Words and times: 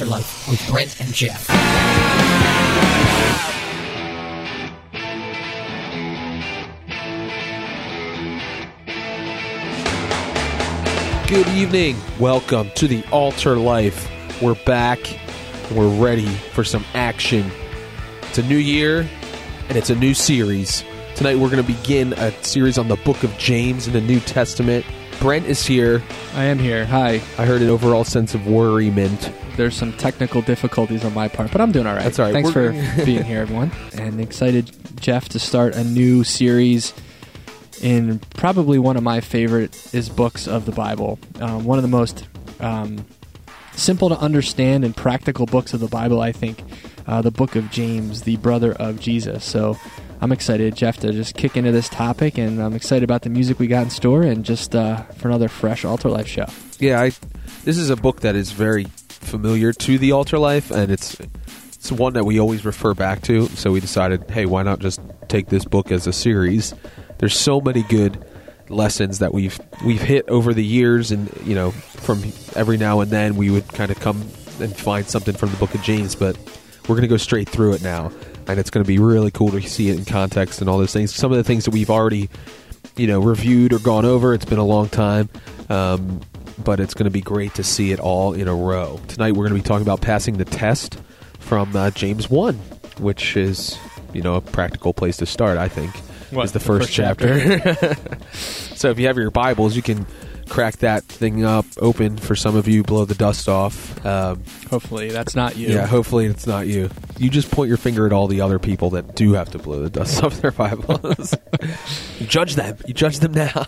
Altar 0.00 0.10
Life 0.12 0.48
with 0.48 0.70
Brent 0.70 1.00
and 1.00 1.12
Geoff. 1.12 1.48
Good 11.28 11.48
evening. 11.48 11.96
Welcome 12.20 12.70
to 12.76 12.86
the 12.86 13.02
Altar 13.10 13.56
Life. 13.56 14.08
We're 14.40 14.54
back. 14.64 15.00
We're 15.72 15.88
ready 15.88 16.28
for 16.28 16.62
some 16.62 16.84
action. 16.94 17.50
It's 18.22 18.38
a 18.38 18.44
new 18.44 18.56
year 18.56 19.08
and 19.68 19.76
it's 19.76 19.90
a 19.90 19.96
new 19.96 20.14
series. 20.14 20.84
Tonight 21.16 21.38
we're 21.38 21.50
going 21.50 21.66
to 21.66 21.72
begin 21.72 22.12
a 22.12 22.30
series 22.44 22.78
on 22.78 22.86
the 22.86 22.96
book 22.98 23.24
of 23.24 23.36
James 23.36 23.88
in 23.88 23.94
the 23.94 24.00
New 24.00 24.20
Testament. 24.20 24.86
Brent 25.20 25.46
is 25.46 25.66
here. 25.66 26.02
I 26.34 26.44
am 26.44 26.58
here. 26.58 26.86
Hi. 26.86 27.14
I 27.38 27.44
heard 27.44 27.60
an 27.60 27.68
overall 27.68 28.04
sense 28.04 28.34
of 28.34 28.46
worryment. 28.46 29.32
There's 29.56 29.74
some 29.74 29.92
technical 29.94 30.42
difficulties 30.42 31.04
on 31.04 31.12
my 31.12 31.26
part, 31.26 31.50
but 31.50 31.60
I'm 31.60 31.72
doing 31.72 31.86
all 31.88 31.94
right. 31.94 32.04
That's 32.04 32.20
all 32.20 32.26
right. 32.26 32.32
Thanks 32.32 32.54
We're- 32.54 32.96
for 32.96 33.04
being 33.04 33.24
here, 33.24 33.40
everyone. 33.40 33.72
And 33.94 34.20
excited, 34.20 34.70
Geoff, 35.00 35.28
to 35.30 35.40
start 35.40 35.74
a 35.74 35.82
new 35.82 36.22
series 36.22 36.92
in 37.82 38.20
probably 38.36 38.78
one 38.78 38.96
of 38.96 39.02
my 39.02 39.20
favorite 39.20 39.92
is 39.92 40.08
books 40.08 40.46
of 40.46 40.66
the 40.66 40.72
Bible. 40.72 41.18
Um, 41.40 41.64
one 41.64 41.78
of 41.78 41.82
the 41.82 41.88
most 41.88 42.28
um, 42.60 43.04
simple 43.72 44.08
to 44.10 44.18
understand 44.18 44.84
and 44.84 44.96
practical 44.96 45.46
books 45.46 45.74
of 45.74 45.80
the 45.80 45.88
Bible, 45.88 46.20
I 46.20 46.30
think. 46.30 46.62
Uh, 47.08 47.22
the 47.22 47.30
book 47.32 47.56
of 47.56 47.70
James, 47.70 48.22
the 48.22 48.36
brother 48.36 48.72
of 48.74 49.00
Jesus. 49.00 49.44
So 49.44 49.76
I'm 50.20 50.32
excited, 50.32 50.74
Geoff, 50.74 50.96
to 50.98 51.12
just 51.12 51.36
kick 51.36 51.56
into 51.56 51.70
this 51.70 51.88
topic, 51.88 52.38
and 52.38 52.60
I'm 52.60 52.74
excited 52.74 53.04
about 53.04 53.22
the 53.22 53.30
music 53.30 53.58
we 53.58 53.68
got 53.68 53.84
in 53.84 53.90
store, 53.90 54.22
and 54.22 54.44
just 54.44 54.74
uh, 54.74 55.02
for 55.16 55.28
another 55.28 55.48
fresh 55.48 55.84
Altar 55.84 56.08
Life 56.08 56.26
show. 56.26 56.46
Yeah, 56.80 57.00
I, 57.00 57.12
this 57.64 57.78
is 57.78 57.90
a 57.90 57.96
book 57.96 58.20
that 58.20 58.34
is 58.34 58.50
very 58.50 58.84
familiar 59.08 59.72
to 59.72 59.98
the 59.98 60.12
Altar 60.12 60.38
Life, 60.38 60.70
and 60.70 60.90
it's 60.90 61.16
it's 61.74 61.92
one 61.92 62.14
that 62.14 62.24
we 62.24 62.40
always 62.40 62.64
refer 62.64 62.94
back 62.94 63.22
to. 63.22 63.46
So 63.48 63.70
we 63.70 63.80
decided, 63.80 64.28
hey, 64.30 64.46
why 64.46 64.62
not 64.64 64.80
just 64.80 65.00
take 65.28 65.46
this 65.46 65.64
book 65.64 65.92
as 65.92 66.06
a 66.06 66.12
series? 66.12 66.74
There's 67.18 67.38
so 67.38 67.60
many 67.60 67.84
good 67.84 68.24
lessons 68.68 69.20
that 69.20 69.32
we've 69.32 69.58
we've 69.84 70.02
hit 70.02 70.28
over 70.28 70.52
the 70.52 70.64
years, 70.64 71.12
and 71.12 71.30
you 71.44 71.54
know, 71.54 71.70
from 71.70 72.24
every 72.56 72.76
now 72.76 73.00
and 73.00 73.10
then 73.10 73.36
we 73.36 73.50
would 73.50 73.68
kind 73.68 73.92
of 73.92 74.00
come 74.00 74.20
and 74.60 74.76
find 74.76 75.06
something 75.06 75.36
from 75.36 75.50
the 75.50 75.56
Book 75.58 75.74
of 75.74 75.82
James, 75.82 76.16
but 76.16 76.36
we're 76.88 76.96
going 76.96 77.02
to 77.02 77.08
go 77.08 77.16
straight 77.16 77.48
through 77.48 77.74
it 77.74 77.82
now, 77.82 78.10
and 78.48 78.58
it's 78.58 78.70
going 78.70 78.82
to 78.84 78.88
be 78.88 78.98
really 78.98 79.30
cool 79.30 79.50
to 79.50 79.60
see 79.62 79.90
it 79.90 79.98
in 79.98 80.04
context 80.04 80.60
and 80.60 80.68
all 80.68 80.78
those 80.78 80.92
things. 80.92 81.14
Some 81.14 81.30
of 81.30 81.36
the 81.36 81.44
things 81.44 81.64
that 81.66 81.72
we've 81.72 81.90
already 81.90 82.28
you 82.96 83.06
know 83.06 83.20
reviewed 83.20 83.72
or 83.72 83.78
gone 83.78 84.04
over. 84.04 84.34
It's 84.34 84.44
been 84.44 84.58
a 84.58 84.64
long 84.64 84.88
time, 84.88 85.28
um, 85.68 86.20
but 86.62 86.80
it's 86.80 86.94
going 86.94 87.04
to 87.04 87.10
be 87.10 87.20
great 87.20 87.54
to 87.54 87.62
see 87.64 87.92
it 87.92 88.00
all 88.00 88.32
in 88.32 88.48
a 88.48 88.54
row. 88.54 89.00
Tonight 89.08 89.32
we're 89.32 89.48
going 89.48 89.56
to 89.56 89.62
be 89.62 89.66
talking 89.66 89.86
about 89.86 90.00
passing 90.00 90.36
the 90.36 90.44
test 90.44 90.98
from 91.38 91.74
uh, 91.76 91.90
James 91.90 92.28
one, 92.28 92.56
which 92.98 93.36
is 93.36 93.78
you 94.12 94.22
know 94.22 94.34
a 94.34 94.40
practical 94.40 94.92
place 94.92 95.16
to 95.18 95.26
start. 95.26 95.58
I 95.58 95.68
think 95.68 95.94
What, 96.30 96.44
is 96.44 96.52
the, 96.52 96.58
the 96.58 96.64
first, 96.64 96.88
first 96.88 96.92
chapter. 96.92 97.96
so 98.32 98.90
if 98.90 98.98
you 98.98 99.06
have 99.06 99.16
your 99.16 99.30
Bibles, 99.30 99.76
you 99.76 99.82
can 99.82 100.06
crack 100.48 100.78
that 100.78 101.04
thing 101.04 101.44
up 101.44 101.66
open 101.78 102.16
for 102.16 102.34
some 102.34 102.56
of 102.56 102.66
you. 102.66 102.82
Blow 102.82 103.04
the 103.04 103.14
dust 103.14 103.48
off. 103.48 104.04
Um, 104.04 104.42
Hopefully, 104.70 105.10
that's 105.10 105.34
not 105.34 105.56
you. 105.56 105.68
yeah, 105.68 105.86
hopefully 105.86 106.26
it's 106.26 106.46
not 106.46 106.66
you. 106.66 106.90
You 107.18 107.30
just 107.30 107.50
point 107.50 107.68
your 107.68 107.76
finger 107.76 108.06
at 108.06 108.12
all 108.12 108.26
the 108.28 108.40
other 108.40 108.58
people 108.58 108.90
that 108.90 109.14
do 109.14 109.34
have 109.34 109.50
to 109.50 109.58
blow 109.58 109.82
the 109.82 109.90
dust 109.90 110.22
off 110.24 110.40
their 110.40 110.50
Bibles. 110.50 111.34
you 112.18 112.26
judge 112.26 112.54
them. 112.54 112.76
You 112.86 112.94
judge 112.94 113.18
them 113.18 113.32
now. 113.32 113.66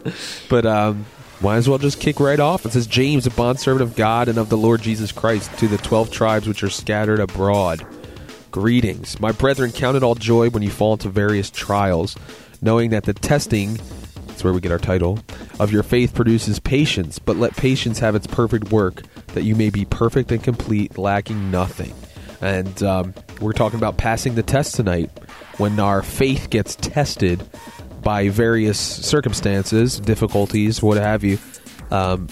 but 0.48 0.66
um, 0.66 1.06
might 1.40 1.56
as 1.56 1.68
well 1.68 1.78
just 1.78 2.00
kick 2.00 2.20
right 2.20 2.40
off. 2.40 2.64
It 2.66 2.72
says, 2.72 2.86
James, 2.86 3.26
a 3.26 3.30
bondservant 3.30 3.82
of 3.82 3.96
God 3.96 4.28
and 4.28 4.38
of 4.38 4.48
the 4.48 4.56
Lord 4.56 4.82
Jesus 4.82 5.12
Christ, 5.12 5.56
to 5.58 5.68
the 5.68 5.78
twelve 5.78 6.10
tribes 6.10 6.46
which 6.48 6.62
are 6.62 6.70
scattered 6.70 7.20
abroad. 7.20 7.84
Greetings. 8.50 9.18
My 9.18 9.32
brethren, 9.32 9.72
count 9.72 9.96
it 9.96 10.02
all 10.02 10.14
joy 10.14 10.50
when 10.50 10.62
you 10.62 10.70
fall 10.70 10.92
into 10.92 11.08
various 11.08 11.50
trials, 11.50 12.16
knowing 12.60 12.90
that 12.90 13.04
the 13.04 13.14
testing 13.14 13.80
where 14.44 14.52
we 14.52 14.60
get 14.60 14.72
our 14.72 14.78
title. 14.78 15.18
Of 15.58 15.72
your 15.72 15.82
faith 15.82 16.14
produces 16.14 16.58
patience, 16.58 17.18
but 17.18 17.36
let 17.36 17.56
patience 17.56 17.98
have 17.98 18.14
its 18.14 18.26
perfect 18.26 18.70
work, 18.70 19.02
that 19.28 19.44
you 19.44 19.54
may 19.54 19.70
be 19.70 19.84
perfect 19.84 20.32
and 20.32 20.42
complete, 20.42 20.98
lacking 20.98 21.50
nothing. 21.50 21.94
And 22.40 22.82
um, 22.82 23.14
we're 23.40 23.52
talking 23.52 23.78
about 23.78 23.96
passing 23.98 24.34
the 24.34 24.42
test 24.42 24.74
tonight 24.74 25.10
when 25.58 25.78
our 25.78 26.02
faith 26.02 26.50
gets 26.50 26.74
tested 26.76 27.42
by 28.02 28.28
various 28.28 28.78
circumstances, 28.78 30.00
difficulties, 30.00 30.82
what 30.82 30.96
have 30.96 31.22
you. 31.22 31.38
Um, 31.90 32.26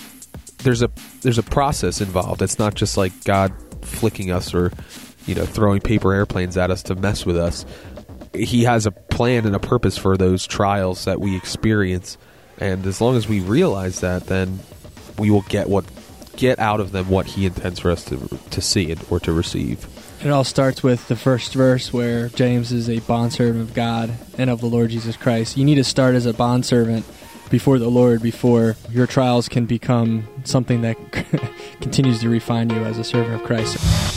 there's 0.59 0.83
a 0.83 0.91
there's 1.23 1.39
a 1.39 1.43
process 1.43 2.01
involved. 2.01 2.43
It's 2.43 2.59
not 2.59 2.75
just 2.75 2.97
like 2.97 3.25
God 3.25 3.53
flicking 3.85 4.31
us 4.31 4.53
or 4.53 4.73
you 5.27 5.35
know 5.35 5.47
throwing 5.47 5.81
paper 5.81 6.13
airplanes 6.13 6.57
at 6.57 6.71
us 6.71 6.83
to 6.85 6.95
mess 6.95 7.25
with 7.25 7.37
us 7.37 7.65
he 8.33 8.65
has 8.65 8.87
a 8.87 8.91
plan 8.91 9.47
and 9.47 9.55
a 9.55 9.61
purpose 9.61 9.97
for 9.97 10.17
those 10.17 10.47
trials 10.47 11.05
that 11.05 11.21
we 11.21 11.37
experience 11.37 12.17
and 12.59 12.87
as 12.87 13.01
long 13.01 13.17
as 13.17 13.29
we 13.29 13.41
realize 13.41 14.01
that 14.01 14.27
then 14.27 14.61
we 15.19 15.31
will 15.31 15.43
get 15.43 15.69
what 15.69 15.85
get 16.37 16.59
out 16.59 16.81
of 16.81 16.93
them 16.93 17.09
what 17.09 17.27
he 17.27 17.45
intends 17.45 17.81
for 17.81 17.91
us 17.91 18.05
to 18.05 18.17
to 18.51 18.61
see 18.61 18.91
and, 18.91 19.05
or 19.11 19.21
to 19.21 19.33
receive 19.33 19.87
It 20.23 20.31
all 20.31 20.45
starts 20.45 20.83
with 20.83 21.09
the 21.09 21.17
first 21.17 21.55
verse 21.55 21.93
where 21.93 22.29
James 22.29 22.73
is 22.73 22.89
a 22.89 23.01
bondservant 23.01 23.63
of 23.63 23.75
God 23.75 24.13
and 24.39 24.49
of 24.51 24.61
the 24.61 24.67
Lord 24.67 24.91
Jesus 24.91 25.17
Christ. 25.17 25.57
You 25.57 25.65
need 25.65 25.77
to 25.77 25.85
start 25.85 26.15
as 26.15 26.27
a 26.27 26.35
bondservant 26.35 27.07
before 27.51 27.79
the 27.79 27.91
Lord 27.91 28.23
before 28.23 28.77
your 28.91 29.07
trials 29.07 29.49
can 29.49 29.67
become 29.67 30.27
something 30.45 30.83
that 30.83 30.97
continues 31.81 32.21
to 32.21 32.29
refine 32.29 32.71
you 32.71 32.85
as 32.85 32.97
a 32.97 33.05
servant 33.05 33.41
of 33.41 33.47
Christ. 33.47 33.77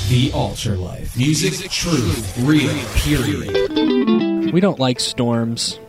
The 0.10 0.32
Altar 0.34 0.76
Life. 0.76 1.18
Music, 1.18 1.70
truth, 1.70 2.38
real, 2.40 2.72
period. 2.96 3.73
We 4.54 4.62
don't 4.62 4.80
like 4.80 5.00
storms. 5.02 5.80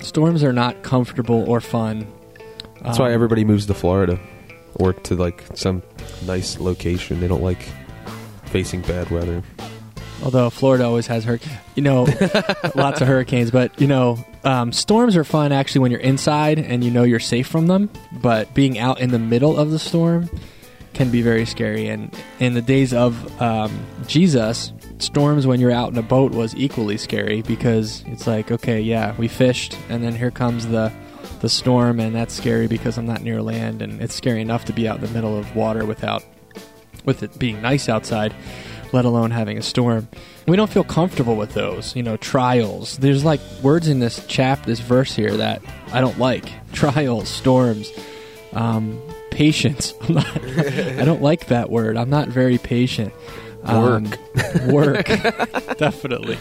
Storms 0.00 0.42
are 0.44 0.52
not 0.52 0.82
comfortable 0.82 1.48
or 1.48 1.60
fun. 1.60 2.06
that's 2.82 2.98
Um, 2.98 3.06
why 3.06 3.12
everybody 3.12 3.44
moves 3.44 3.66
to 3.66 3.74
florida 3.74 4.18
or 4.74 4.92
to 4.92 5.14
like 5.16 5.42
some 5.54 5.82
nice 6.26 6.60
location 6.60 7.20
they 7.20 7.26
don't 7.28 7.42
like 7.42 7.62
facing 8.46 8.80
bad 8.82 9.10
weather 9.10 9.42
Although 10.22 10.50
Florida 10.50 10.82
always 10.84 11.06
has 11.06 11.22
hurricanes, 11.22 11.58
you 11.76 11.82
know, 11.84 12.02
lots 12.74 13.00
of 13.00 13.06
hurricanes. 13.06 13.52
But 13.52 13.80
you 13.80 13.86
know, 13.86 14.18
um, 14.42 14.72
storms 14.72 15.16
are 15.16 15.22
fun 15.22 15.52
actually 15.52 15.82
when 15.82 15.92
you're 15.92 16.00
inside 16.00 16.58
and 16.58 16.82
you 16.82 16.90
know 16.90 17.04
you're 17.04 17.20
safe 17.20 17.46
from 17.46 17.68
them. 17.68 17.88
But 18.20 18.52
being 18.52 18.80
out 18.80 19.00
in 19.00 19.10
the 19.12 19.20
middle 19.20 19.56
of 19.56 19.70
the 19.70 19.78
storm 19.78 20.28
can 20.94 21.10
be 21.10 21.22
very 21.22 21.46
scary. 21.46 21.88
And 21.88 22.14
in 22.40 22.54
the 22.54 22.62
days 22.62 22.92
of 22.92 23.40
um, 23.40 23.86
Jesus, 24.06 24.72
storms 24.98 25.46
when 25.46 25.60
you're 25.60 25.70
out 25.70 25.92
in 25.92 25.98
a 25.98 26.02
boat 26.02 26.32
was 26.32 26.54
equally 26.56 26.96
scary 26.96 27.42
because 27.42 28.02
it's 28.06 28.26
like, 28.26 28.50
okay, 28.50 28.80
yeah, 28.80 29.14
we 29.16 29.28
fished, 29.28 29.76
and 29.88 30.02
then 30.02 30.14
here 30.14 30.30
comes 30.30 30.66
the 30.66 30.92
the 31.40 31.48
storm, 31.48 32.00
and 32.00 32.14
that's 32.16 32.34
scary 32.34 32.66
because 32.66 32.98
I'm 32.98 33.06
not 33.06 33.22
near 33.22 33.40
land, 33.40 33.80
and 33.80 34.00
it's 34.00 34.14
scary 34.14 34.40
enough 34.40 34.64
to 34.64 34.72
be 34.72 34.88
out 34.88 34.96
in 34.96 35.02
the 35.02 35.12
middle 35.12 35.38
of 35.38 35.54
water 35.54 35.84
without 35.84 36.24
with 37.04 37.22
it 37.22 37.38
being 37.38 37.62
nice 37.62 37.88
outside, 37.88 38.34
let 38.92 39.04
alone 39.04 39.30
having 39.30 39.56
a 39.58 39.62
storm. 39.62 40.08
We 40.46 40.56
don't 40.56 40.70
feel 40.70 40.84
comfortable 40.84 41.36
with 41.36 41.54
those, 41.54 41.94
you 41.94 42.02
know, 42.02 42.16
trials. 42.16 42.98
There's 42.98 43.24
like 43.24 43.40
words 43.62 43.88
in 43.88 44.00
this 44.00 44.26
chap, 44.26 44.66
this 44.66 44.80
verse 44.80 45.14
here 45.14 45.36
that 45.36 45.62
I 45.92 46.00
don't 46.00 46.18
like. 46.18 46.50
Trials, 46.72 47.28
storms, 47.28 47.90
um, 48.52 49.00
patience. 49.38 49.94
I'm 50.02 50.14
not, 50.14 50.44
I 50.44 51.04
don't 51.04 51.22
like 51.22 51.46
that 51.46 51.70
word. 51.70 51.96
I'm 51.96 52.10
not 52.10 52.26
very 52.26 52.58
patient. 52.58 53.14
Um, 53.62 54.12
work, 54.66 55.06
definitely. 55.78 56.38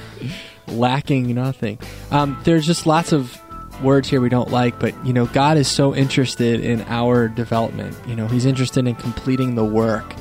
Lacking 0.68 1.34
nothing. 1.36 1.78
Um, 2.10 2.40
there's 2.44 2.66
just 2.66 2.88
lots 2.88 3.12
of 3.12 3.40
words 3.84 4.10
here 4.10 4.20
we 4.20 4.30
don't 4.30 4.50
like, 4.50 4.80
but 4.80 4.94
you 5.06 5.14
know, 5.14 5.28
God 5.28 5.58
is 5.58 5.68
so 5.68 5.96
interested 5.96 6.60
in 6.62 6.82
our 6.88 7.28
development. 7.28 7.96
You 8.08 8.16
know, 8.16 8.28
He's 8.28 8.46
interested 8.46 8.88
in 8.88 8.96
completing 8.96 9.54
the 9.54 9.66
work 9.66 10.16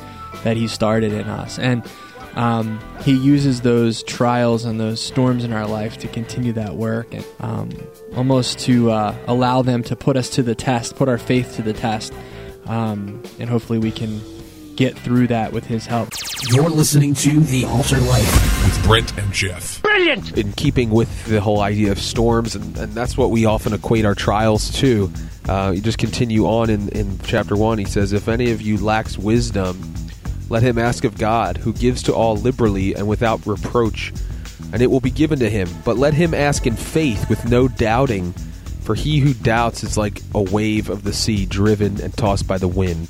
that 0.44 0.58
He 0.58 0.68
started 0.68 1.12
in 1.12 1.26
us, 1.28 1.58
and 1.58 1.82
um, 2.34 2.78
He 3.00 3.12
uses 3.12 3.62
those 3.62 4.02
trials 4.02 4.66
and 4.66 4.78
those 4.78 5.00
storms 5.00 5.44
in 5.44 5.52
our 5.54 5.66
life 5.66 5.96
to 5.98 6.08
continue 6.08 6.52
that 6.52 6.76
work, 6.76 7.14
and 7.14 7.24
um, 7.40 7.70
almost 8.16 8.58
to 8.60 8.90
uh, 8.90 9.16
allow 9.26 9.62
them 9.62 9.82
to 9.84 9.96
put 9.96 10.18
us 10.18 10.28
to 10.30 10.42
the 10.42 10.54
test, 10.54 10.96
put 10.96 11.08
our 11.08 11.18
faith 11.18 11.56
to 11.56 11.62
the 11.62 11.72
test, 11.72 12.12
um, 12.66 13.22
and 13.38 13.48
hopefully 13.48 13.78
we 13.78 13.90
can 13.90 14.20
get 14.76 14.98
through 14.98 15.26
that 15.28 15.52
with 15.52 15.64
His 15.64 15.86
help. 15.86 16.10
You're 16.50 16.68
listening 16.68 17.14
to 17.14 17.40
The 17.40 17.64
Altar 17.64 17.98
Life. 17.98 18.64
with 18.64 18.84
Brent 18.84 19.16
and 19.18 19.32
Geoff. 19.32 19.82
Brilliant! 19.82 20.36
In 20.36 20.52
keeping 20.52 20.90
with 20.90 21.24
the 21.26 21.40
whole 21.40 21.60
idea 21.60 21.92
of 21.92 21.98
storms, 21.98 22.54
and, 22.54 22.76
and 22.76 22.92
that's 22.92 23.16
what 23.16 23.30
we 23.30 23.46
often 23.46 23.72
equate 23.72 24.04
our 24.04 24.14
trials 24.14 24.70
to. 24.80 25.10
Uh, 25.48 25.72
you 25.74 25.80
just 25.80 25.98
continue 25.98 26.46
on 26.46 26.70
in, 26.70 26.88
in 26.90 27.18
chapter 27.20 27.56
1. 27.56 27.78
He 27.78 27.84
says, 27.84 28.12
If 28.12 28.28
any 28.28 28.50
of 28.50 28.60
you 28.60 28.76
lacks 28.78 29.16
wisdom, 29.16 29.94
let 30.48 30.62
him 30.62 30.78
ask 30.78 31.04
of 31.04 31.16
God, 31.18 31.56
who 31.56 31.72
gives 31.72 32.02
to 32.04 32.14
all 32.14 32.36
liberally 32.36 32.94
and 32.94 33.08
without 33.08 33.46
reproach, 33.46 34.12
and 34.72 34.82
it 34.82 34.90
will 34.90 35.00
be 35.00 35.10
given 35.10 35.38
to 35.38 35.48
him. 35.48 35.68
But 35.84 35.96
let 35.96 36.14
him 36.14 36.34
ask 36.34 36.66
in 36.66 36.76
faith 36.76 37.28
with 37.28 37.48
no 37.48 37.66
doubting, 37.68 38.34
for 38.86 38.94
he 38.94 39.18
who 39.18 39.34
doubts 39.34 39.82
is 39.84 39.98
like 39.98 40.22
a 40.34 40.40
wave 40.40 40.88
of 40.88 41.02
the 41.04 41.12
sea 41.12 41.44
driven 41.44 42.00
and 42.00 42.16
tossed 42.16 42.46
by 42.48 42.56
the 42.56 42.68
wind. 42.68 43.08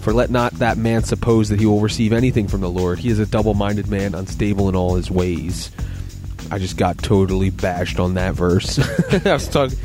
For 0.00 0.12
let 0.12 0.30
not 0.30 0.52
that 0.54 0.78
man 0.78 1.02
suppose 1.02 1.48
that 1.50 1.58
he 1.60 1.66
will 1.66 1.80
receive 1.80 2.12
anything 2.12 2.46
from 2.48 2.60
the 2.62 2.70
Lord. 2.70 2.98
He 3.00 3.10
is 3.10 3.18
a 3.18 3.26
double 3.26 3.52
minded 3.52 3.88
man, 3.88 4.14
unstable 4.14 4.68
in 4.68 4.76
all 4.76 4.94
his 4.94 5.10
ways. 5.10 5.70
I 6.50 6.58
just 6.58 6.76
got 6.78 6.96
totally 6.98 7.50
bashed 7.50 7.98
on 8.00 8.14
that 8.14 8.32
verse. 8.34 8.78
I 9.26 9.32
was 9.34 9.48
talking, 9.48 9.76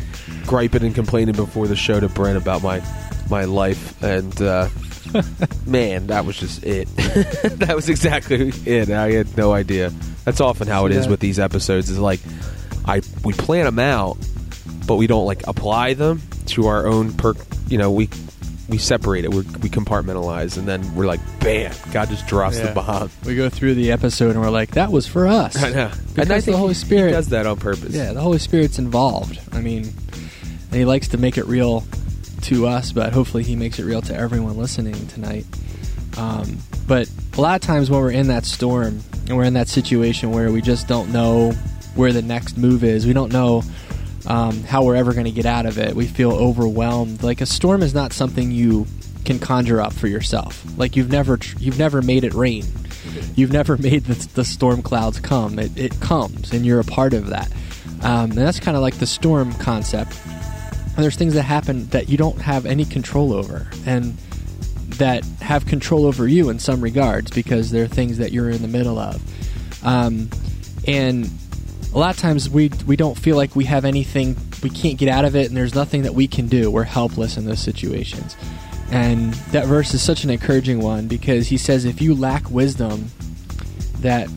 griping 0.46 0.84
and 0.84 0.96
complaining 0.96 1.36
before 1.36 1.68
the 1.68 1.76
show 1.76 2.00
to 2.00 2.08
Brent 2.08 2.38
about 2.38 2.62
my 2.64 2.82
my 3.30 3.46
life, 3.46 4.02
and 4.04 4.40
uh, 4.42 4.70
man, 5.66 6.08
that 6.08 6.26
was 6.26 6.38
just 6.38 6.64
it. 6.64 6.88
that 6.96 7.74
was 7.76 7.90
exactly 7.90 8.50
it. 8.66 8.90
I 8.92 9.12
had 9.12 9.36
no 9.36 9.52
idea. 9.52 9.92
That's 10.26 10.40
often 10.40 10.68
how 10.68 10.86
it 10.86 10.92
is 10.94 11.06
Yeah. 11.06 11.12
with 11.12 11.20
these 11.20 11.40
episodes. 11.40 11.90
Is 11.90 12.00
like 12.00 12.22
I 12.86 13.02
we 13.26 13.34
plan 13.34 13.66
them 13.66 13.80
out, 13.80 14.18
but 14.88 14.96
we 14.96 15.08
don't 15.08 15.26
like 15.26 15.46
apply 15.48 15.94
them 15.94 16.22
to 16.48 16.68
our 16.68 16.86
own 16.88 17.14
per. 17.14 17.34
You 17.68 17.78
know, 17.78 17.92
we 17.92 18.10
we 18.70 18.78
separate 18.78 19.26
it. 19.26 19.30
we 19.32 19.38
we 19.42 19.70
compartmentalize, 19.70 20.58
and 20.58 20.68
then 20.68 20.96
we're 20.96 21.06
like, 21.06 21.20
bam! 21.40 21.74
God 21.92 22.10
just 22.10 22.28
drops 22.28 22.58
Yeah. 22.58 22.68
the 22.68 22.74
bomb. 22.74 23.10
We 23.26 23.36
go 23.36 23.50
through 23.50 23.76
the 23.76 23.92
episode 23.92 24.32
and 24.32 24.42
we're 24.42 24.50
like, 24.50 24.72
that 24.72 24.92
was 24.92 25.06
for 25.08 25.28
us. 25.28 25.56
I 25.64 25.70
know. 25.72 25.90
Because 25.90 26.30
and 26.30 26.32
I 26.32 26.40
the 26.40 26.58
Holy 26.58 26.74
Spirit- 26.74 27.10
he 27.10 27.14
does 27.16 27.30
that 27.30 27.46
on 27.46 27.58
purpose. 27.58 27.94
Yeah, 27.94 28.14
the 28.14 28.22
Holy 28.22 28.40
Spirit's 28.40 28.80
involved. 28.80 29.40
I 29.52 29.62
mean, 29.62 29.84
and 30.14 30.74
He 30.76 30.86
likes 30.86 31.10
to 31.10 31.18
make 31.18 31.38
it 31.38 31.46
real 31.46 31.84
to 32.44 32.68
us, 32.68 32.92
but 32.92 33.14
hopefully 33.14 33.44
He 33.44 33.56
makes 33.56 33.80
it 33.80 33.84
real 33.86 34.02
to 34.04 34.16
everyone 34.16 34.58
listening 34.58 35.08
tonight. 35.08 35.46
Um, 36.18 36.58
but 36.88 37.10
a 37.38 37.42
lot 37.42 37.56
of 37.56 37.62
times 37.62 37.90
when 37.90 38.00
we're 38.00 38.12
in 38.12 38.28
that 38.28 38.46
storm 38.46 39.02
and 39.28 39.38
we're 39.38 39.46
in 39.46 39.54
that 39.54 39.68
situation 39.68 40.32
where 40.32 40.52
we 40.52 40.62
just 40.62 40.88
don't 40.88 41.12
know 41.12 41.52
where 41.96 42.12
the 42.12 42.22
next 42.22 42.58
move 42.58 42.84
is, 42.84 43.06
we 43.06 43.14
don't 43.14 43.32
know 43.32 43.64
um, 44.26 44.64
how 44.64 44.84
we're 44.84 44.96
ever 44.96 45.14
going 45.14 45.26
to 45.26 45.32
get 45.32 45.46
out 45.46 45.66
of 45.66 45.78
it. 45.78 45.96
We 45.96 46.08
feel 46.08 46.32
overwhelmed. 46.32 47.24
Like 47.24 47.42
a 47.42 47.46
storm 47.46 47.84
is 47.84 47.94
not 47.94 48.14
something 48.14 48.52
you 48.52 48.88
can 49.26 49.40
conjure 49.40 49.82
up 49.82 49.94
for 49.94 50.08
yourself. 50.08 50.64
Like 50.78 50.96
you've 50.96 51.10
never 51.10 51.38
tr- 51.38 51.58
you've 51.60 51.80
never 51.80 52.02
made 52.02 52.24
it 52.24 52.34
rain. 52.34 52.66
You've 53.36 53.52
never 53.52 53.78
made 53.80 54.06
the, 54.06 54.28
the 54.34 54.46
storm 54.46 54.82
clouds 54.82 55.20
come. 55.20 55.60
It, 55.60 55.78
it 55.78 56.00
comes, 56.00 56.52
and 56.54 56.66
you're 56.66 56.80
a 56.80 56.86
part 56.86 57.14
of 57.14 57.28
that. 57.28 57.52
Um, 58.02 58.32
and 58.32 58.40
that's 58.40 58.60
kind 58.60 58.76
of 58.76 58.84
like 58.84 58.98
the 58.98 59.08
storm 59.08 59.54
concept. 59.54 60.18
And 60.26 61.04
there's 61.04 61.16
things 61.16 61.34
that 61.34 61.44
happen 61.44 61.88
that 61.88 62.10
you 62.10 62.18
don't 62.18 62.40
have 62.40 62.66
any 62.66 62.86
control 62.86 63.34
over, 63.34 63.68
and 63.86 64.18
that 64.98 65.26
have 65.42 65.66
control 65.66 66.06
over 66.06 66.28
you 66.28 66.50
in 66.50 66.60
some 66.60 66.82
regards 66.82 67.32
because 67.32 67.72
they're 67.72 67.88
things 67.88 68.20
that 68.20 68.32
you're 68.32 68.50
in 68.50 68.62
the 68.62 68.68
middle 68.68 69.00
of. 69.00 69.22
Um, 69.86 70.30
and 70.88 71.26
a 71.94 72.00
lot 72.00 72.16
of 72.16 72.20
times 72.20 72.50
we 72.50 72.70
we 72.88 72.96
don't 72.96 73.18
feel 73.18 73.38
like 73.38 73.56
we 73.56 73.66
have 73.66 73.86
anything 73.86 74.36
we 74.64 74.70
can't 74.70 74.98
get 74.98 75.10
out 75.10 75.26
of 75.26 75.36
it 75.36 75.48
and 75.48 75.56
there's 75.56 75.76
nothing 75.76 76.04
that 76.04 76.14
we 76.14 76.28
can 76.28 76.48
do. 76.48 76.72
We're 76.72 76.84
helpless 76.84 77.38
in 77.38 77.46
those 77.46 77.60
situations. 77.60 78.36
And 78.92 79.34
that 79.52 79.66
verse 79.66 79.94
is 79.94 80.02
such 80.02 80.24
an 80.24 80.30
encouraging 80.30 80.80
one 80.80 81.08
because 81.08 81.48
he 81.48 81.58
says 81.58 81.86
if 81.86 82.02
you 82.02 82.16
lack 82.16 82.50
wisdom 82.50 83.12
that 84.00 84.28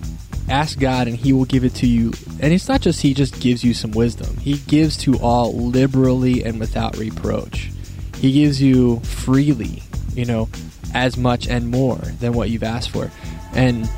ask 0.49 0.79
god 0.79 1.09
and 1.09 1.17
he 1.17 1.33
will 1.33 1.45
give 1.45 1.65
it 1.65 1.75
to 1.77 1.87
you. 1.87 2.13
And 2.41 2.53
it's 2.53 2.69
not 2.69 2.83
just 2.83 3.01
he 3.01 3.15
just 3.15 3.41
gives 3.41 3.65
you 3.65 3.73
some 3.73 3.91
wisdom. 3.93 4.37
He 4.37 4.59
gives 4.59 4.97
to 4.99 5.19
all 5.19 5.55
liberally 5.55 6.45
and 6.45 6.61
without 6.61 6.97
reproach. 6.97 7.71
He 8.17 8.33
gives 8.33 8.61
you 8.61 9.01
freely 9.01 9.83
you 10.15 10.25
know 10.25 10.49
as 10.95 11.17
much 11.17 11.47
and 11.47 11.69
more 11.69 11.97
than 11.97 12.33
what 12.35 12.51
you've 12.51 12.63
asked 12.63 12.91
for. 12.91 13.11
And 13.55 13.89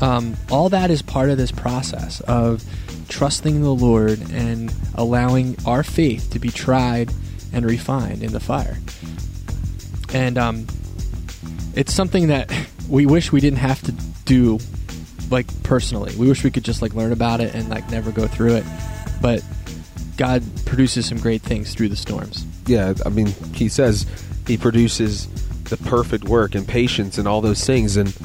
um, 0.00 0.36
all 0.50 0.68
that 0.70 0.90
is 0.90 1.02
part 1.02 1.30
of 1.30 1.36
this 1.36 1.52
process 1.52 2.20
of 2.22 2.64
trusting 3.08 3.60
the 3.62 3.74
Lord 3.74 4.20
and 4.30 4.72
allowing 4.94 5.56
our 5.66 5.82
faith 5.82 6.30
to 6.30 6.38
be 6.38 6.50
tried 6.50 7.12
and 7.52 7.64
refined 7.64 8.22
in 8.22 8.32
the 8.32 8.40
fire. 8.40 8.78
And 10.12 10.38
um, 10.38 10.66
it's 11.74 11.92
something 11.92 12.28
that 12.28 12.52
we 12.88 13.06
wish 13.06 13.32
we 13.32 13.40
didn't 13.40 13.58
have 13.58 13.82
to 13.82 13.92
do, 14.24 14.58
like 15.30 15.46
personally. 15.62 16.14
We 16.16 16.28
wish 16.28 16.44
we 16.44 16.50
could 16.50 16.64
just 16.64 16.82
like 16.82 16.94
learn 16.94 17.12
about 17.12 17.40
it 17.40 17.54
and 17.54 17.68
like 17.68 17.90
never 17.90 18.10
go 18.12 18.26
through 18.26 18.56
it. 18.56 18.64
But 19.20 19.44
God 20.16 20.42
produces 20.66 21.06
some 21.06 21.18
great 21.18 21.42
things 21.42 21.74
through 21.74 21.88
the 21.88 21.96
storms. 21.96 22.44
yeah, 22.66 22.94
I 23.04 23.08
mean, 23.08 23.28
he 23.54 23.68
says 23.68 24.06
he 24.46 24.56
produces 24.56 25.26
the 25.64 25.76
perfect 25.76 26.24
work 26.24 26.54
and 26.54 26.66
patience 26.66 27.18
and 27.18 27.26
all 27.26 27.40
those 27.40 27.64
things. 27.64 27.96
And 27.96 28.16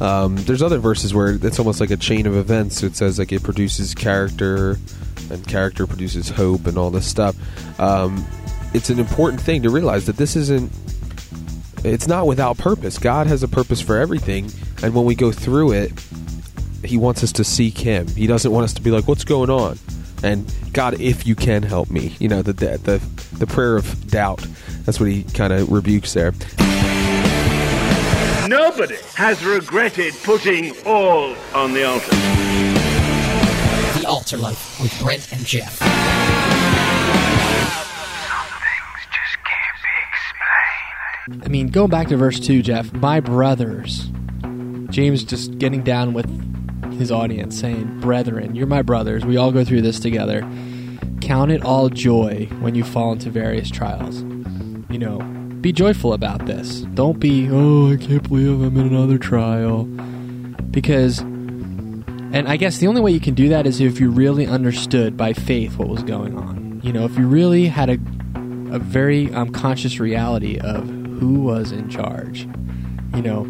um, 0.00 0.36
there's 0.36 0.62
other 0.62 0.78
verses 0.78 1.12
where 1.12 1.32
it's 1.34 1.58
almost 1.58 1.80
like 1.80 1.90
a 1.90 1.96
chain 1.96 2.26
of 2.26 2.34
events. 2.34 2.82
It 2.82 2.96
says 2.96 3.18
like 3.18 3.32
it 3.32 3.42
produces 3.42 3.94
character, 3.94 4.78
and 5.30 5.46
character 5.46 5.86
produces 5.86 6.30
hope, 6.30 6.66
and 6.66 6.78
all 6.78 6.90
this 6.90 7.06
stuff. 7.06 7.36
Um, 7.78 8.26
it's 8.72 8.88
an 8.88 8.98
important 8.98 9.42
thing 9.42 9.62
to 9.62 9.70
realize 9.70 10.06
that 10.06 10.16
this 10.16 10.36
isn't. 10.36 10.72
It's 11.84 12.06
not 12.06 12.26
without 12.26 12.58
purpose. 12.58 12.98
God 12.98 13.26
has 13.26 13.42
a 13.42 13.48
purpose 13.48 13.80
for 13.80 13.96
everything, 13.96 14.50
and 14.82 14.94
when 14.94 15.04
we 15.04 15.14
go 15.14 15.32
through 15.32 15.72
it, 15.72 15.92
He 16.84 16.96
wants 16.96 17.22
us 17.22 17.32
to 17.32 17.44
seek 17.44 17.76
Him. 17.76 18.06
He 18.08 18.26
doesn't 18.26 18.50
want 18.50 18.64
us 18.64 18.72
to 18.74 18.82
be 18.82 18.90
like, 18.90 19.06
"What's 19.06 19.24
going 19.24 19.50
on?" 19.50 19.78
And 20.22 20.52
God, 20.72 21.00
if 21.00 21.26
you 21.26 21.34
can 21.34 21.62
help 21.62 21.90
me, 21.90 22.14
you 22.18 22.28
know 22.28 22.40
the 22.40 22.54
the 22.54 22.78
the, 22.78 23.36
the 23.36 23.46
prayer 23.46 23.76
of 23.76 24.10
doubt. 24.10 24.46
That's 24.84 24.98
what 24.98 25.10
He 25.10 25.24
kind 25.24 25.52
of 25.52 25.70
rebukes 25.70 26.14
there. 26.14 26.32
Nobody 28.48 28.96
has 29.14 29.44
regretted 29.44 30.14
putting 30.22 30.72
all 30.86 31.34
on 31.54 31.72
the 31.72 31.84
altar. 31.84 32.10
The 34.00 34.06
Altar 34.08 34.36
Life 34.38 34.80
with 34.80 34.98
Brent 35.00 35.32
and 35.32 35.44
Geoff. 35.44 35.78
Things 35.78 35.88
just 39.06 39.36
can't 39.44 39.76
be 39.82 39.90
explained. 40.10 41.44
I 41.44 41.48
mean, 41.48 41.68
going 41.68 41.90
back 41.90 42.08
to 42.08 42.16
verse 42.16 42.40
2, 42.40 42.62
Geoff, 42.62 42.92
my 42.94 43.20
brothers. 43.20 44.10
James 44.90 45.22
just 45.22 45.58
getting 45.58 45.82
down 45.82 46.12
with 46.12 46.26
his 46.98 47.12
audience, 47.12 47.58
saying, 47.58 48.00
Brethren, 48.00 48.54
you're 48.54 48.66
my 48.66 48.82
brothers. 48.82 49.24
We 49.24 49.36
all 49.36 49.52
go 49.52 49.64
through 49.64 49.82
this 49.82 50.00
together. 50.00 50.40
Count 51.20 51.50
it 51.50 51.62
all 51.62 51.88
joy 51.88 52.46
when 52.60 52.74
you 52.74 52.82
fall 52.84 53.12
into 53.12 53.30
various 53.30 53.70
trials. 53.70 54.22
You 54.90 54.98
know, 54.98 55.20
be 55.60 55.72
joyful 55.72 56.12
about 56.12 56.46
this. 56.46 56.80
Don't 56.94 57.18
be, 57.20 57.48
oh, 57.50 57.92
I 57.92 57.96
can't 57.96 58.22
believe 58.26 58.60
I'm 58.60 58.76
in 58.76 58.86
another 58.86 59.18
trial. 59.18 59.84
Because, 60.70 61.18
and 61.20 62.48
I 62.48 62.56
guess 62.56 62.78
the 62.78 62.86
only 62.86 63.00
way 63.00 63.10
you 63.10 63.20
can 63.20 63.34
do 63.34 63.48
that 63.48 63.66
is 63.66 63.80
if 63.80 64.00
you 64.00 64.10
really 64.10 64.46
understood 64.46 65.16
by 65.16 65.32
faith 65.32 65.76
what 65.76 65.88
was 65.88 66.02
going 66.02 66.38
on. 66.38 66.80
You 66.82 66.92
know, 66.92 67.04
if 67.04 67.18
you 67.18 67.26
really 67.26 67.66
had 67.66 67.90
a 67.90 67.98
a 68.70 68.78
very 68.78 69.32
um, 69.34 69.50
conscious 69.50 69.98
reality 69.98 70.58
of 70.58 70.88
who 70.88 71.40
was 71.40 71.72
in 71.72 71.88
charge. 71.90 72.48
You 73.14 73.22
know, 73.22 73.44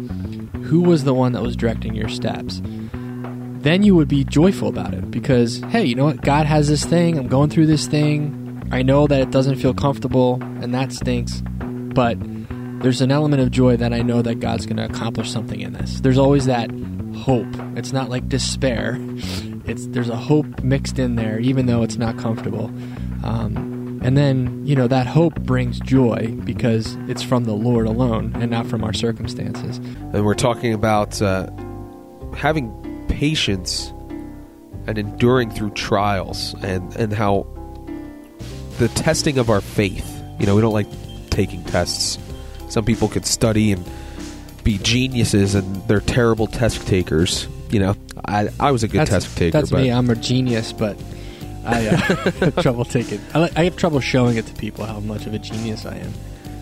who 0.63 0.81
was 0.81 1.03
the 1.03 1.13
one 1.13 1.33
that 1.33 1.43
was 1.43 1.55
directing 1.55 1.93
your 1.93 2.09
steps. 2.09 2.61
Then 2.63 3.83
you 3.83 3.95
would 3.95 4.07
be 4.07 4.23
joyful 4.23 4.69
about 4.69 4.95
it 4.95 5.11
because, 5.11 5.59
hey, 5.69 5.85
you 5.85 5.93
know 5.93 6.05
what? 6.05 6.21
God 6.21 6.47
has 6.47 6.67
this 6.67 6.83
thing. 6.83 7.19
I'm 7.19 7.27
going 7.27 7.51
through 7.51 7.67
this 7.67 7.85
thing. 7.85 8.67
I 8.71 8.81
know 8.81 9.05
that 9.05 9.21
it 9.21 9.29
doesn't 9.29 9.57
feel 9.57 9.75
comfortable 9.75 10.39
and 10.41 10.73
that 10.73 10.91
stinks, 10.91 11.43
but 11.93 12.17
there's 12.81 13.01
an 13.01 13.11
element 13.11 13.41
of 13.41 13.51
joy 13.51 13.77
that 13.77 13.93
I 13.93 14.01
know 14.01 14.21
that 14.21 14.39
God's 14.39 14.65
going 14.65 14.77
to 14.77 14.85
accomplish 14.85 15.31
something 15.31 15.59
in 15.59 15.73
this. 15.73 15.99
There's 16.01 16.17
always 16.17 16.45
that 16.45 16.71
hope. 17.15 17.47
It's 17.75 17.93
not 17.93 18.09
like 18.09 18.27
despair. 18.27 18.97
It's 19.65 19.85
there's 19.87 20.09
a 20.09 20.15
hope 20.15 20.63
mixed 20.63 20.97
in 20.97 21.15
there, 21.15 21.39
even 21.39 21.67
though 21.67 21.83
it's 21.83 21.97
not 21.97 22.17
comfortable. 22.17 22.65
Um, 23.23 23.99
and 24.03 24.17
then 24.17 24.65
you 24.65 24.75
know 24.75 24.87
that 24.87 25.05
hope 25.05 25.39
brings 25.41 25.79
joy 25.79 26.35
because 26.43 26.95
it's 27.07 27.21
from 27.21 27.45
the 27.45 27.53
Lord 27.53 27.85
alone 27.85 28.35
and 28.35 28.49
not 28.49 28.65
from 28.65 28.83
our 28.83 28.93
circumstances. 28.93 29.77
and 29.77 30.25
we're 30.25 30.33
talking 30.33 30.73
about 30.73 31.21
uh, 31.21 31.49
having 32.35 33.05
patience 33.07 33.93
and 34.87 34.97
enduring 34.97 35.51
through 35.51 35.71
trials 35.71 36.55
and 36.63 36.95
and 36.95 37.13
how 37.13 37.45
the 38.79 38.87
testing 38.89 39.37
of 39.37 39.51
our 39.51 39.61
faith 39.61 40.23
you 40.39 40.47
know 40.47 40.55
we 40.55 40.61
don't 40.61 40.73
like 40.73 40.87
taking 41.31 41.63
tests 41.63 42.19
some 42.69 42.85
people 42.85 43.07
could 43.07 43.25
study 43.25 43.71
and 43.71 43.89
be 44.63 44.77
geniuses 44.77 45.55
and 45.55 45.75
they're 45.87 45.99
terrible 46.01 46.45
test 46.45 46.85
takers 46.87 47.47
you 47.71 47.79
know 47.79 47.95
i 48.25 48.47
i 48.59 48.69
was 48.69 48.83
a 48.83 48.87
good 48.87 48.99
that's 48.99 49.09
test 49.09 49.37
taker 49.37 49.51
that's 49.51 49.71
but 49.71 49.81
me. 49.81 49.89
I'm 49.91 50.09
a 50.09 50.15
genius, 50.15 50.71
but 50.71 50.97
I 51.65 51.87
uh, 51.87 51.95
have 51.97 52.55
trouble 52.57 52.85
taking. 52.85 53.19
I, 53.33 53.49
I 53.55 53.63
have 53.65 53.75
trouble 53.75 53.99
showing 53.99 54.37
it 54.37 54.45
to 54.47 54.53
people 54.55 54.85
how 54.85 54.99
much 54.99 55.25
of 55.25 55.33
a 55.33 55.39
genius 55.39 55.85
I 55.85 55.97
am. 55.97 56.13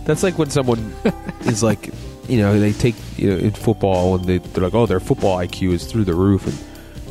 That's 0.06 0.24
like 0.24 0.38
when 0.38 0.50
someone 0.50 0.94
is 1.42 1.64
like, 1.64 1.90
you 2.28 2.40
know, 2.40 2.60
they 2.60 2.74
take 2.74 2.96
you 3.18 3.30
know 3.30 3.38
in 3.38 3.52
football 3.52 4.16
and 4.16 4.26
they 4.26 4.40
they're 4.40 4.64
like, 4.64 4.74
oh, 4.74 4.86
their 4.86 5.00
football 5.00 5.38
IQ 5.38 5.74
is 5.74 5.86
through 5.86 6.04
the 6.06 6.16
roof, 6.16 6.46
and 6.48 6.58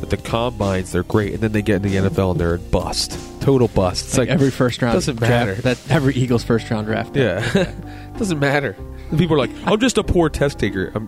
at 0.03 0.09
the 0.09 0.17
combines 0.17 0.91
they're 0.91 1.03
great, 1.03 1.33
and 1.33 1.41
then 1.41 1.51
they 1.51 1.61
get 1.61 1.77
in 1.77 1.81
the 1.83 2.09
NFL 2.09 2.31
and 2.31 2.39
they're 2.39 2.55
a 2.55 2.59
bust, 2.59 3.17
total 3.41 3.67
bust. 3.67 4.05
It's 4.07 4.17
Like, 4.17 4.29
like, 4.29 4.35
every 4.35 4.51
first 4.51 4.81
round 4.81 4.93
doesn't 4.95 5.17
draft- 5.17 5.31
matter. 5.31 5.55
That 5.55 5.79
every 5.89 6.13
Eagles 6.15 6.43
first 6.43 6.69
round 6.69 6.87
draft. 6.87 7.15
yeah, 7.15 7.71
doesn't 8.17 8.39
matter. 8.39 8.75
And 9.09 9.17
people 9.17 9.35
are 9.35 9.39
like, 9.39 9.51
I'm 9.65 9.79
just 9.79 9.97
a 9.97 10.03
poor 10.03 10.29
test 10.29 10.59
taker. 10.59 10.91
i 10.95 10.99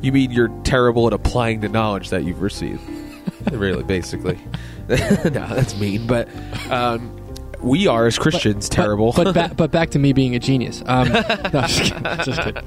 you 0.00 0.10
mean 0.10 0.30
you're 0.32 0.48
terrible 0.64 1.06
at 1.06 1.12
applying 1.12 1.60
the 1.60 1.68
knowledge 1.68 2.10
that 2.10 2.24
you've 2.24 2.40
received? 2.42 2.80
really, 3.52 3.82
basically. 3.84 4.38
no, 4.88 4.96
that's 4.96 5.78
mean. 5.78 6.06
But 6.08 6.28
um, 6.70 7.16
we 7.60 7.86
are 7.86 8.06
as 8.06 8.18
Christians 8.18 8.68
But- 8.68 8.74
terrible. 8.74 9.12
But 9.12 9.32
ba- 9.34 9.52
but 9.56 9.70
back 9.70 9.90
to 9.90 9.98
me 10.00 10.12
being 10.12 10.34
a 10.34 10.38
genius. 10.40 10.82
Um, 10.86 11.08
no, 11.12 11.22
just 11.66 11.82
kidding. 11.82 12.02
Just 12.24 12.40
kidding. 12.42 12.64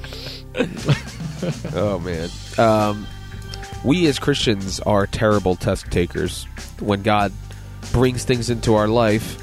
oh 1.73 1.99
man, 1.99 2.29
um, 2.57 3.05
we 3.85 4.07
as 4.07 4.19
Christians 4.19 4.79
are 4.81 5.05
terrible 5.07 5.55
test 5.55 5.91
takers 5.91 6.45
when 6.79 7.03
God 7.03 7.31
brings 7.91 8.23
things 8.23 8.49
into 8.49 8.75
our 8.75 8.87
life 8.87 9.41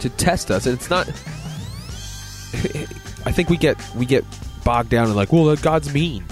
to 0.00 0.08
test 0.08 0.50
us, 0.50 0.66
and 0.66 0.74
it's 0.74 0.90
not. 0.90 1.06
I 3.24 3.30
think 3.30 3.50
we 3.50 3.56
get 3.56 3.76
we 3.94 4.06
get 4.06 4.24
bogged 4.64 4.90
down 4.90 5.08
in 5.08 5.14
like, 5.14 5.32
well, 5.32 5.54
God's 5.56 5.92
mean. 5.92 6.24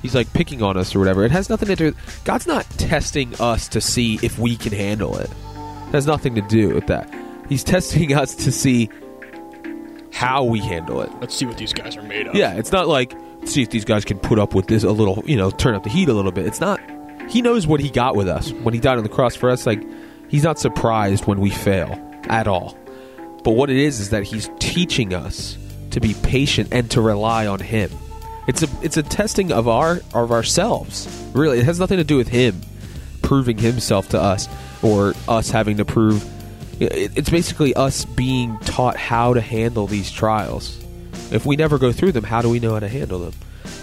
He's 0.00 0.14
like 0.14 0.32
picking 0.32 0.62
on 0.62 0.76
us 0.76 0.94
or 0.94 1.00
whatever. 1.00 1.24
It 1.24 1.32
has 1.32 1.50
nothing 1.50 1.68
to 1.68 1.76
do. 1.76 1.94
God's 2.24 2.46
not 2.46 2.68
testing 2.78 3.34
us 3.40 3.68
to 3.68 3.80
see 3.80 4.18
if 4.22 4.38
we 4.38 4.56
can 4.56 4.72
handle 4.72 5.18
it. 5.18 5.28
It 5.28 5.92
has 5.92 6.06
nothing 6.06 6.36
to 6.36 6.40
do 6.42 6.74
with 6.74 6.86
that. 6.86 7.12
He's 7.48 7.64
testing 7.64 8.14
us 8.14 8.36
to 8.36 8.52
see 8.52 8.88
how 10.12 10.44
we 10.44 10.60
handle 10.60 11.00
it. 11.00 11.10
Let's 11.20 11.34
see 11.34 11.46
what 11.46 11.58
these 11.58 11.72
guys 11.72 11.96
are 11.96 12.02
made 12.02 12.28
of. 12.28 12.34
Yeah, 12.34 12.54
it's 12.54 12.70
not 12.70 12.86
like 12.86 13.14
see 13.44 13.62
if 13.62 13.70
these 13.70 13.84
guys 13.84 14.04
can 14.04 14.18
put 14.18 14.38
up 14.38 14.54
with 14.54 14.66
this 14.66 14.84
a 14.84 14.90
little, 14.90 15.22
you 15.26 15.36
know, 15.36 15.50
turn 15.50 15.74
up 15.74 15.84
the 15.84 15.90
heat 15.90 16.08
a 16.08 16.14
little 16.14 16.32
bit. 16.32 16.46
It's 16.46 16.60
not. 16.60 16.80
He 17.28 17.42
knows 17.42 17.66
what 17.66 17.80
he 17.80 17.90
got 17.90 18.16
with 18.16 18.28
us 18.28 18.52
when 18.52 18.74
he 18.74 18.80
died 18.80 18.96
on 18.96 19.02
the 19.02 19.10
cross 19.10 19.34
for 19.34 19.50
us. 19.50 19.66
Like 19.66 19.82
he's 20.28 20.44
not 20.44 20.58
surprised 20.58 21.26
when 21.26 21.40
we 21.40 21.50
fail 21.50 21.98
at 22.24 22.48
all. 22.48 22.76
But 23.44 23.52
what 23.52 23.70
it 23.70 23.76
is 23.76 24.00
is 24.00 24.10
that 24.10 24.24
he's 24.24 24.50
teaching 24.58 25.14
us 25.14 25.56
to 25.90 26.00
be 26.00 26.14
patient 26.22 26.68
and 26.72 26.90
to 26.90 27.00
rely 27.00 27.46
on 27.46 27.60
him. 27.60 27.90
It's 28.46 28.62
a 28.62 28.68
it's 28.82 28.96
a 28.96 29.02
testing 29.02 29.52
of 29.52 29.68
our 29.68 30.00
of 30.14 30.32
ourselves. 30.32 31.06
Really, 31.34 31.58
it 31.58 31.64
has 31.64 31.78
nothing 31.78 31.98
to 31.98 32.04
do 32.04 32.16
with 32.16 32.28
him 32.28 32.60
proving 33.22 33.58
himself 33.58 34.08
to 34.08 34.20
us 34.20 34.48
or 34.82 35.14
us 35.28 35.50
having 35.50 35.76
to 35.76 35.84
prove. 35.84 36.26
It's 36.80 37.28
basically 37.28 37.74
us 37.74 38.04
being 38.04 38.58
taught 38.60 38.96
how 38.96 39.34
to 39.34 39.40
handle 39.40 39.86
these 39.86 40.10
trials. 40.10 40.82
If 41.30 41.44
we 41.46 41.56
never 41.56 41.78
go 41.78 41.92
through 41.92 42.12
them, 42.12 42.24
how 42.24 42.40
do 42.42 42.48
we 42.48 42.58
know 42.60 42.72
how 42.74 42.80
to 42.80 42.88
handle 42.88 43.18
them? 43.18 43.32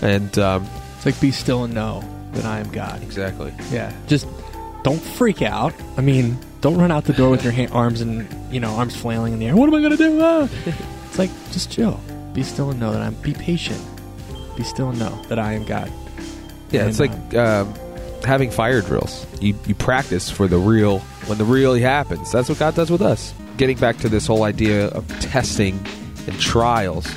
And 0.01 0.37
um, 0.39 0.67
It's 0.97 1.05
like 1.05 1.19
be 1.21 1.31
still 1.31 1.63
and 1.65 1.73
know 1.73 2.03
that 2.33 2.45
I 2.45 2.59
am 2.59 2.71
God. 2.71 3.01
exactly, 3.03 3.53
Yeah. 3.71 3.93
Just 4.07 4.27
don't 4.83 5.01
freak 5.01 5.41
out. 5.41 5.73
I 5.97 6.01
mean, 6.01 6.37
don't 6.61 6.77
run 6.77 6.91
out 6.91 7.05
the 7.05 7.13
door 7.13 7.29
with 7.29 7.43
your 7.43 7.53
hand, 7.53 7.71
arms 7.71 8.01
and 8.01 8.27
you 8.53 8.59
know 8.59 8.69
arms 8.75 8.95
flailing 8.95 9.33
in 9.33 9.39
the 9.39 9.47
air. 9.47 9.55
What 9.55 9.67
am 9.67 9.75
I 9.75 9.81
gonna 9.81 9.97
do? 9.97 10.19
Ah! 10.21 10.47
it's 11.05 11.17
like 11.19 11.29
just 11.51 11.71
chill. 11.71 11.99
Be 12.33 12.43
still 12.43 12.69
and 12.71 12.79
know 12.79 12.91
that 12.91 13.01
I'm. 13.01 13.13
Be 13.15 13.33
patient. 13.33 13.81
Be 14.57 14.63
still 14.63 14.89
and 14.89 14.99
know 14.99 15.21
that 15.29 15.39
I 15.39 15.53
am 15.53 15.65
God. 15.65 15.91
yeah, 16.71 16.81
And, 16.81 16.89
it's 16.89 16.99
like 16.99 17.11
um, 17.35 17.73
having 18.23 18.51
fire 18.51 18.81
drills. 18.81 19.25
You 19.39 19.55
you 19.65 19.73
practice 19.75 20.29
for 20.29 20.47
the 20.47 20.57
real 20.57 20.99
when 21.27 21.37
the 21.37 21.45
really 21.45 21.81
happens. 21.81 22.31
That's 22.31 22.49
what 22.49 22.59
God 22.59 22.75
does 22.75 22.91
with 22.91 23.01
us. 23.01 23.33
Getting 23.57 23.77
back 23.77 23.97
to 23.99 24.09
this 24.09 24.27
whole 24.27 24.43
idea 24.43 24.87
of 24.89 25.07
testing 25.19 25.79
and 26.27 26.39
trials. 26.39 27.07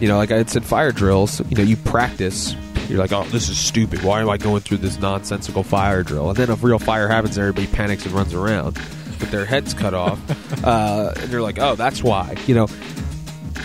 You 0.00 0.08
know, 0.08 0.16
like 0.16 0.30
I 0.30 0.44
said, 0.44 0.64
fire 0.64 0.92
drills. 0.92 1.40
You 1.50 1.56
know, 1.56 1.62
you 1.62 1.76
practice. 1.76 2.54
You're 2.88 2.98
like, 2.98 3.12
oh, 3.12 3.24
this 3.24 3.48
is 3.48 3.58
stupid. 3.58 4.02
Why 4.02 4.20
am 4.20 4.28
I 4.28 4.36
going 4.36 4.60
through 4.60 4.78
this 4.78 4.98
nonsensical 4.98 5.62
fire 5.62 6.02
drill? 6.02 6.30
And 6.30 6.38
then 6.38 6.50
if 6.50 6.62
real 6.62 6.78
fire 6.78 7.08
happens, 7.08 7.36
everybody 7.36 7.66
panics 7.66 8.04
and 8.04 8.14
runs 8.14 8.32
around 8.32 8.76
with 9.20 9.30
their 9.30 9.44
heads 9.44 9.74
cut 9.74 9.94
off. 9.94 10.20
Uh, 10.64 11.12
and 11.18 11.30
you're 11.30 11.42
like, 11.42 11.58
oh, 11.60 11.76
that's 11.76 12.02
why. 12.02 12.34
You 12.46 12.54
know, 12.54 12.66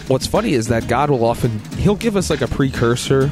what's 0.08 0.28
funny 0.28 0.54
is 0.54 0.68
that 0.68 0.88
God 0.88 1.10
will 1.10 1.26
often 1.26 1.58
he'll 1.78 1.96
give 1.96 2.16
us 2.16 2.30
like 2.30 2.42
a 2.42 2.48
precursor 2.48 3.32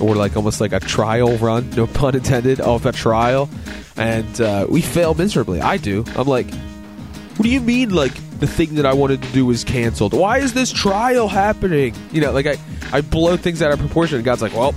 or 0.00 0.14
like 0.14 0.36
almost 0.36 0.60
like 0.60 0.72
a 0.72 0.80
trial 0.80 1.36
run, 1.38 1.68
no 1.70 1.86
pun 1.86 2.14
intended, 2.14 2.60
of 2.60 2.86
a 2.86 2.92
trial, 2.92 3.50
and 3.96 4.40
uh, 4.40 4.66
we 4.68 4.80
fail 4.80 5.14
miserably. 5.14 5.60
I 5.60 5.76
do. 5.76 6.04
I'm 6.16 6.26
like, 6.26 6.50
what 6.54 7.42
do 7.42 7.48
you 7.50 7.60
mean? 7.60 7.90
Like 7.90 8.12
the 8.42 8.46
thing 8.46 8.74
that 8.74 8.84
I 8.84 8.92
wanted 8.92 9.22
to 9.22 9.32
do 9.32 9.46
was 9.46 9.64
canceled? 9.64 10.12
Why 10.12 10.38
is 10.38 10.52
this 10.52 10.70
trial 10.72 11.28
happening? 11.28 11.94
You 12.10 12.20
know, 12.20 12.32
like 12.32 12.46
I 12.46 12.58
I 12.92 13.00
blow 13.00 13.36
things 13.36 13.62
out 13.62 13.72
of 13.72 13.78
proportion, 13.78 14.16
and 14.16 14.24
God's 14.24 14.42
like, 14.42 14.52
well. 14.52 14.74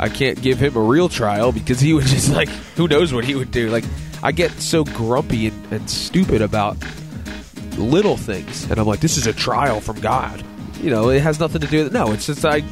I 0.00 0.08
can't 0.08 0.40
give 0.40 0.58
him 0.58 0.74
a 0.74 0.80
real 0.80 1.08
trial 1.08 1.52
because 1.52 1.78
he 1.78 1.92
would 1.92 2.06
just 2.06 2.32
like 2.32 2.48
who 2.48 2.88
knows 2.88 3.12
what 3.12 3.24
he 3.24 3.36
would 3.36 3.52
do. 3.52 3.68
Like 3.70 3.84
I 4.22 4.32
get 4.32 4.50
so 4.52 4.82
grumpy 4.82 5.48
and, 5.48 5.72
and 5.72 5.88
stupid 5.88 6.42
about 6.42 6.76
little 7.76 8.16
things, 8.16 8.68
and 8.68 8.80
I'm 8.80 8.86
like, 8.86 9.00
this 9.00 9.16
is 9.16 9.26
a 9.26 9.32
trial 9.32 9.80
from 9.80 10.00
God. 10.00 10.42
You 10.80 10.90
know, 10.90 11.10
it 11.10 11.20
has 11.20 11.38
nothing 11.38 11.60
to 11.60 11.66
do 11.68 11.84
with 11.84 11.92
no. 11.92 12.10
It's 12.10 12.26
just 12.26 12.44
I 12.44 12.62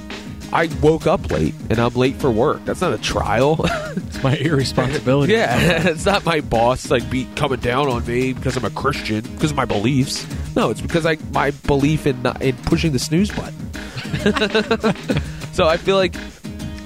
I 0.53 0.69
woke 0.83 1.07
up 1.07 1.31
late 1.31 1.55
and 1.71 1.79
I'm 1.79 1.95
late 1.95 2.17
for 2.17 2.31
work. 2.31 2.65
That's 2.65 2.81
not 2.81 2.93
a 2.93 2.99
trial. 2.99 3.65
It's 3.91 4.23
my 4.23 4.37
irresponsibility. 4.37 5.33
yeah, 5.33 5.89
it's 5.89 6.05
not 6.07 6.25
my 6.25 6.41
boss 6.41 6.91
like 6.91 7.09
be 7.11 7.27
coming 7.37 7.59
down 7.61 7.89
on 7.89 8.07
me 8.07 8.33
because 8.33 8.57
I'm 8.57 8.65
a 8.65 8.71
Christian 8.71 9.23
because 9.23 9.51
of 9.51 9.57
my 9.57 9.65
beliefs. 9.65 10.27
No, 10.55 10.71
it's 10.71 10.81
because 10.81 11.07
I 11.07 11.17
my 11.33 11.51
belief 11.67 12.07
in 12.07 12.21
not, 12.23 12.41
in 12.43 12.57
pushing 12.59 12.93
the 12.93 12.99
snooze 12.99 13.31
button. 13.31 13.73
so 15.53 15.67
I 15.67 15.77
feel 15.77 15.97
like 15.97 16.15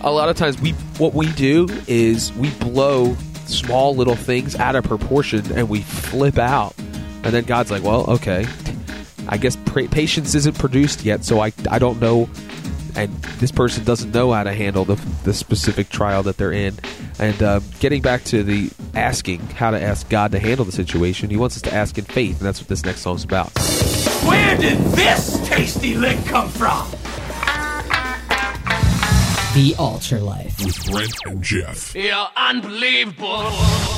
a 0.03 0.11
lot 0.11 0.29
of 0.29 0.37
times 0.37 0.61
we 0.61 0.73
what 0.99 1.15
we 1.15 1.31
do 1.33 1.67
is 1.87 2.33
we 2.35 2.51
blow 2.53 3.15
small 3.47 3.95
little 3.97 4.17
things 4.17 4.55
out 4.57 4.77
of 4.77 4.85
proportion 4.85 5.45
and 5.53 5.69
we 5.69 5.81
flip 5.83 6.39
out, 6.39 6.75
and 7.23 7.35
then 7.35 7.45
God's 7.45 7.71
like, 7.71 7.83
well, 7.83 8.09
okay, 8.11 8.47
I 9.29 9.37
guess 9.39 9.57
patience 9.67 10.35
isn't 10.35 10.59
produced 10.59 11.05
yet, 11.05 11.25
so 11.25 11.41
I 11.41 11.53
I 11.71 11.79
don't 11.79 12.01
know. 12.01 12.29
And 12.97 13.13
this 13.41 13.51
person 13.51 13.85
doesn't 13.85 14.13
know 14.13 14.33
how 14.33 14.45
to 14.45 14.53
handle 14.53 14.85
the, 14.85 14.95
the 15.25 15.35
specific 15.35 15.89
trial 15.89 16.23
that 16.25 16.37
they're 16.37 16.53
in. 16.53 16.79
And 17.19 17.43
uh, 17.43 17.61
getting 17.81 18.03
back 18.03 18.25
to 18.25 18.43
the 18.43 18.71
asking, 18.95 19.41
how 19.41 19.71
to 19.73 19.83
ask 19.83 20.09
God 20.09 20.33
to 20.33 20.39
handle 20.39 20.65
the 20.65 20.73
situation, 20.73 21.31
He 21.31 21.37
wants 21.37 21.57
us 21.57 21.63
to 21.63 21.75
ask 21.75 21.99
in 21.99 22.05
faith, 22.05 22.39
and 22.39 22.47
that's 22.47 22.61
what 22.61 22.69
this 22.69 22.85
next 22.85 23.01
song's 23.01 23.25
about. 23.25 23.51
Where 24.25 24.57
did 24.57 24.79
this 24.79 25.41
tasty 25.47 25.95
lick 25.95 26.25
come 26.27 26.49
from? 26.49 26.87
The 29.55 29.73
Altar 29.79 30.19
Life. 30.19 30.59
with 30.65 30.91
Brent 30.91 31.15
and 31.27 31.41
Geoff. 31.41 31.95
You're 31.95 32.27
unbelievable. 32.37 33.43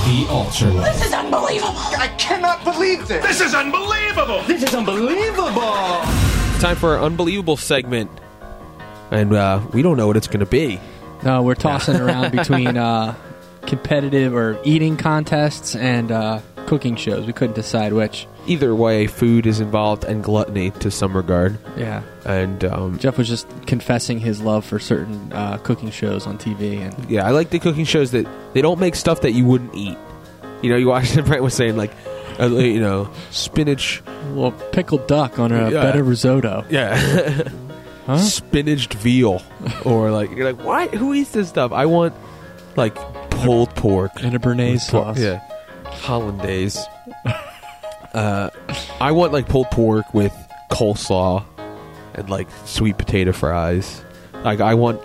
The 0.04 0.26
Altar 0.28 0.66
Life. 0.70 0.92
This 0.96 1.06
is 1.06 1.12
unbelievable. 1.14 1.72
I 1.96 2.14
cannot 2.18 2.62
believe 2.62 3.08
this. 3.08 3.24
This 3.24 3.40
is 3.40 3.54
unbelievable. 3.54 4.42
This 4.42 4.62
is 4.62 4.74
unbelievable. 4.74 6.02
Time 6.60 6.76
for 6.76 6.96
our 6.96 7.02
unbelievable 7.02 7.56
segment, 7.56 8.10
and 9.10 9.32
uh, 9.32 9.60
we 9.72 9.82
don't 9.82 9.96
know 9.96 10.06
what 10.06 10.16
it's 10.16 10.26
going 10.28 10.40
to 10.40 10.46
be. 10.46 10.80
No, 11.24 11.42
we're 11.42 11.54
tossing 11.54 11.96
around 11.96 12.32
between 12.32 12.76
uh, 12.76 13.14
competitive 13.62 14.34
or 14.34 14.58
eating 14.64 14.96
contests 14.96 15.74
and 15.74 16.12
uh, 16.12 16.40
cooking 16.66 16.94
shows. 16.96 17.26
We 17.26 17.32
couldn't 17.32 17.56
decide 17.56 17.92
which. 17.92 18.26
Either 18.46 18.74
way, 18.76 19.08
food 19.08 19.44
is 19.46 19.58
involved 19.60 20.04
and 20.04 20.22
gluttony 20.22 20.70
to 20.72 20.90
some 20.90 21.16
regard. 21.16 21.58
Yeah. 21.76 22.02
And 22.24 22.64
um, 22.64 22.98
Geoff 22.98 23.18
was 23.18 23.26
just 23.28 23.48
confessing 23.66 24.20
his 24.20 24.40
love 24.40 24.64
for 24.64 24.78
certain 24.78 25.32
uh, 25.32 25.56
cooking 25.58 25.90
shows 25.90 26.26
on 26.28 26.38
TV, 26.38 26.78
and 26.80 27.10
yeah, 27.10 27.26
I 27.26 27.30
like 27.30 27.50
the 27.50 27.58
cooking 27.58 27.84
shows 27.84 28.12
that 28.12 28.26
they 28.52 28.62
don't 28.62 28.78
make 28.78 28.94
stuff 28.94 29.22
that 29.22 29.32
you 29.32 29.44
wouldn't 29.46 29.74
eat. 29.74 29.98
You 30.62 30.70
know, 30.70 30.76
you 30.76 30.86
watch 30.88 31.12
Brent 31.24 31.42
was 31.42 31.54
saying 31.54 31.76
like, 31.76 31.90
uh, 32.38 32.46
you 32.48 32.80
know, 32.80 33.10
spinach, 33.30 34.00
well, 34.34 34.52
pickled 34.72 35.08
duck 35.08 35.38
on 35.40 35.50
a 35.50 35.70
Yeah. 35.70 35.82
better 35.82 36.04
risotto. 36.04 36.64
yeah, 36.70 37.48
Huh? 38.06 38.18
spinached 38.18 38.94
veal, 38.94 39.42
or 39.84 40.12
like 40.12 40.30
you're 40.30 40.52
like, 40.52 40.64
why? 40.64 40.86
Who 40.88 41.12
eats 41.12 41.32
this 41.32 41.48
stuff? 41.48 41.72
I 41.72 41.86
want 41.86 42.14
like 42.76 42.94
pulled 43.30 43.74
pork 43.74 44.12
And 44.22 44.34
a 44.34 44.38
béarnaise 44.38 44.72
with 44.74 44.88
pork- 44.90 45.16
sauce. 45.16 45.18
Yeah, 45.18 45.40
hollandaise. 45.86 46.78
uh, 48.14 48.50
I 49.00 49.10
want 49.12 49.32
like 49.32 49.48
pulled 49.48 49.70
pork 49.72 50.12
with 50.14 50.32
coleslaw 50.70 51.44
and 52.14 52.30
like 52.30 52.48
sweet 52.64 52.96
potato 52.96 53.32
fries. 53.32 54.04
Like 54.44 54.60
I 54.60 54.74
want, 54.74 55.02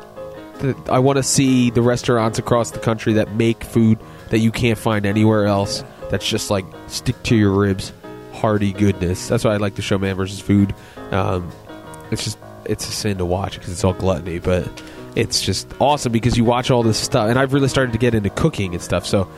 the, 0.60 0.76
I 0.90 1.00
want 1.00 1.18
to 1.18 1.24
see 1.24 1.72
the 1.72 1.82
restaurants 1.82 2.38
across 2.38 2.70
the 2.72 2.80
country 2.80 3.14
that 3.14 3.34
make 3.34 3.64
food 3.64 4.00
that 4.30 4.40
you 4.40 4.52
can't 4.52 4.78
find 4.78 5.06
anywhere 5.06 5.46
else. 5.46 5.84
That's 6.10 6.28
just 6.28 6.52
like 6.52 6.66
stick 6.88 7.22
to 7.24 7.36
your 7.36 7.52
ribs, 7.52 7.94
hearty 8.34 8.74
goodness. 8.74 9.28
That's 9.28 9.44
why 9.44 9.54
I 9.54 9.58
like 9.58 9.76
the 9.76 9.82
show 9.82 9.98
Man 9.98 10.16
versus 10.16 10.40
Food. 10.40 10.76
Um, 11.12 11.52
it's 12.12 12.24
just 12.24 12.38
it's 12.72 12.88
a 12.88 12.92
sin 12.92 13.18
to 13.18 13.26
watch 13.26 13.56
because 13.56 13.72
it's 13.72 13.84
all 13.84 13.94
gluttony, 13.94 14.40
but 14.40 14.68
it's 15.16 15.42
just 15.42 15.68
awesome 15.80 16.12
because 16.12 16.38
you 16.38 16.46
watch 16.46 16.72
all 16.72 16.84
this 16.84 16.98
stuff. 16.98 17.30
And 17.30 17.38
I've 17.38 17.54
really 17.54 17.68
started 17.68 17.92
to 17.92 17.98
get 17.98 18.16
into 18.16 18.30
cooking 18.30 18.74
and 18.74 18.82
stuff. 18.82 19.06
So 19.06 19.30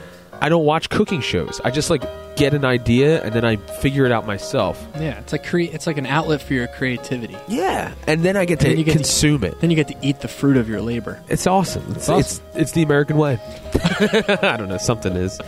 I 0.42 0.50
don't 0.50 0.66
watch 0.66 0.90
cooking 0.90 1.22
shows. 1.22 1.60
I 1.64 1.72
just 1.72 1.90
like 1.90 2.04
get 2.36 2.54
an 2.54 2.66
idea 2.66 3.24
and 3.24 3.34
then 3.34 3.46
I 3.46 3.56
figure 3.58 4.06
it 4.06 4.12
out 4.12 4.26
myself. 4.26 4.84
Yeah, 4.96 5.20
it's 5.20 5.32
like 5.32 5.46
cre- 5.46 5.60
it's 5.62 5.88
like 5.88 5.98
an 5.98 6.06
outlet 6.06 6.42
for 6.42 6.54
your 6.54 6.68
creativity. 6.68 7.38
Yeah, 7.48 7.94
and 8.08 8.24
then 8.24 8.36
I 8.38 8.46
get 8.46 8.60
to 8.62 8.68
then 8.68 8.78
you 8.78 8.84
get 8.84 8.92
to- 8.94 8.98
consume 9.00 9.44
it. 9.44 9.60
Then 9.62 9.70
you 9.70 9.76
get 9.76 9.88
to 9.90 9.96
eat 10.02 10.20
the 10.22 10.28
fruit 10.28 10.58
of 10.58 10.68
your 10.70 10.82
labor. 10.82 11.22
It's 11.30 11.48
awesome. 11.48 11.86
It's 11.96 12.10
awesome. 12.10 12.44
it's, 12.50 12.58
it's 12.58 12.72
the 12.74 12.84
American 12.84 13.18
way. 13.18 13.40
I 13.74 14.58
don't 14.58 14.70
know. 14.70 14.78
Something 14.78 15.16
is 15.16 15.40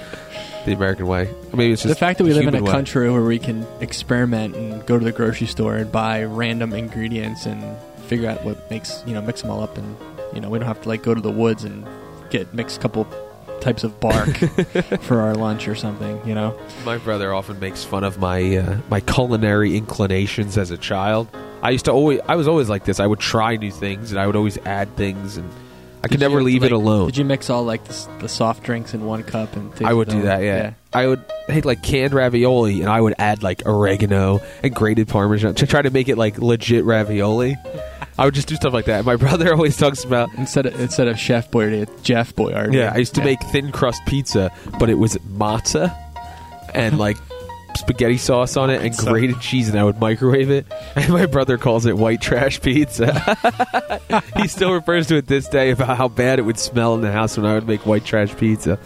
the 0.66 0.74
American 0.74 1.08
way. 1.08 1.30
Maybe 1.54 1.74
it's 1.74 1.84
just 1.84 1.94
the 1.94 2.00
fact 2.00 2.18
that 2.18 2.24
we 2.26 2.34
live 2.34 2.48
in 2.48 2.56
a 2.56 2.64
way. 2.64 2.72
country 2.72 3.10
where 3.10 3.22
we 3.22 3.40
can 3.40 3.66
experiment 3.82 4.56
and 4.56 4.86
go 4.86 4.98
to 5.00 5.06
the 5.06 5.12
grocery 5.12 5.48
store 5.48 5.76
and 5.76 5.92
buy 5.92 6.24
random 6.24 6.74
ingredients 6.74 7.46
and 7.46 7.64
figure 8.08 8.30
out 8.30 8.44
what 8.44 8.70
makes 8.70 9.04
you 9.08 9.14
know 9.14 9.22
mix 9.22 9.42
them 9.42 9.50
all 9.52 9.62
up 9.64 9.78
and 9.78 9.98
you 10.34 10.40
know 10.42 10.50
we 10.50 10.60
don't 10.60 10.68
have 10.68 10.82
to 10.82 10.90
like 10.90 11.02
go 11.04 11.14
to 11.14 11.22
the 11.22 11.32
woods 11.32 11.64
and 11.64 11.88
get 12.30 12.54
mix 12.54 12.78
a 12.78 12.80
couple 12.80 13.08
types 13.62 13.84
of 13.84 14.00
bark 14.00 14.36
for 15.02 15.22
our 15.22 15.34
lunch 15.34 15.68
or 15.68 15.76
something. 15.76 16.22
You 16.28 16.36
know, 16.36 16.60
My 16.84 16.98
brother 16.98 17.34
often 17.34 17.60
makes 17.60 17.84
fun 17.84 18.04
of 18.04 18.20
my 18.20 18.58
uh, 18.58 18.78
my 18.90 19.00
culinary 19.00 19.76
inclinations 19.78 20.58
as 20.58 20.72
a 20.72 20.78
child. 20.78 21.28
I 21.64 21.72
used 21.72 21.86
to 21.86 21.92
always 21.92 22.20
I 22.28 22.36
was 22.36 22.48
always 22.48 22.70
like 22.70 22.86
this. 22.86 23.00
I 23.00 23.08
would 23.08 23.20
try 23.20 23.56
new 23.56 23.72
things 23.72 24.12
and 24.12 24.20
I 24.20 24.28
would 24.28 24.36
always 24.36 24.58
add 24.66 24.96
things 24.98 25.38
and 25.38 25.50
I 26.06 26.08
could 26.08 26.20
never 26.20 26.44
leave 26.44 26.64
it 26.64 26.72
alone. 26.72 27.08
Did 27.08 27.18
you 27.18 27.26
mix 27.26 27.50
all 27.50 27.64
like 27.64 27.84
the, 27.86 28.10
the 28.20 28.30
soft 28.30 28.62
drinks 28.62 28.94
in 28.94 29.06
one 29.06 29.24
cup 29.24 29.56
and? 29.56 29.74
I 29.84 29.92
would 29.92 30.08
do 30.08 30.22
that, 30.22 30.44
yeah. 30.44 30.74
I 30.94 31.08
would 31.08 31.26
hate 31.48 31.66
like 31.66 31.82
canned 31.82 32.14
ravioli 32.14 32.82
and 32.82 32.90
I 32.92 33.02
would 33.02 33.16
add 33.18 33.42
like 33.42 33.64
oregano 33.66 34.40
and 34.62 34.74
grated 34.76 35.08
parmesan 35.08 35.56
to 35.56 35.66
try 35.66 35.82
to 35.82 35.90
make 35.90 36.08
it 36.08 36.16
like 36.16 36.38
legit 36.38 36.86
ravioli. 36.86 37.58
I 38.20 38.26
would 38.26 38.36
just 38.36 38.48
do 38.48 38.56
stuff 38.56 38.72
like 38.72 38.86
that. 38.86 39.04
My 39.04 39.16
brother 39.26 39.52
always 39.52 39.78
talks 39.78 40.04
about 40.04 40.30
Instead 40.38 40.68
of 40.68 40.80
instead 40.80 41.08
of 41.08 41.18
Chef 41.18 41.50
Boyardee, 41.50 41.82
it's 41.82 42.02
Geoff 42.04 42.36
Boyardee. 42.36 42.76
Yeah, 42.76 42.92
I 42.94 42.98
used 42.98 43.16
to 43.16 43.24
make 43.24 43.42
thin 43.46 43.72
crust 43.72 44.00
pizza, 44.06 44.52
but 44.80 44.92
it 44.92 45.00
was 45.00 45.16
matzo 45.18 45.92
and 46.76 47.00
like 47.00 47.18
spaghetti 47.76 48.18
sauce 48.18 48.58
on 48.58 48.70
it 48.70 48.82
and 48.82 48.96
grated 48.98 49.40
cheese, 49.42 49.70
and 49.70 49.78
I 49.80 49.84
would 49.84 50.00
microwave 50.00 50.50
it. 50.50 50.66
And 50.96 51.10
my 51.12 51.26
brother 51.26 51.58
calls 51.58 51.86
it 51.86 51.98
white 51.98 52.22
trash 52.22 52.62
pizza. 52.62 53.12
he 54.38 54.48
still 54.48 54.72
refers 54.74 55.08
to 55.08 55.18
it 55.18 55.28
this 55.28 55.48
day 55.50 55.72
about 55.72 55.98
how 55.98 56.08
bad 56.08 56.40
it 56.40 56.44
would 56.44 56.58
smell 56.58 56.96
in 56.96 57.02
the 57.02 57.12
house 57.12 57.36
when 57.38 57.46
I 57.46 57.54
would 57.54 57.68
make 57.68 57.86
white 57.86 58.06
trash 58.06 58.36
pizza. 58.38 58.80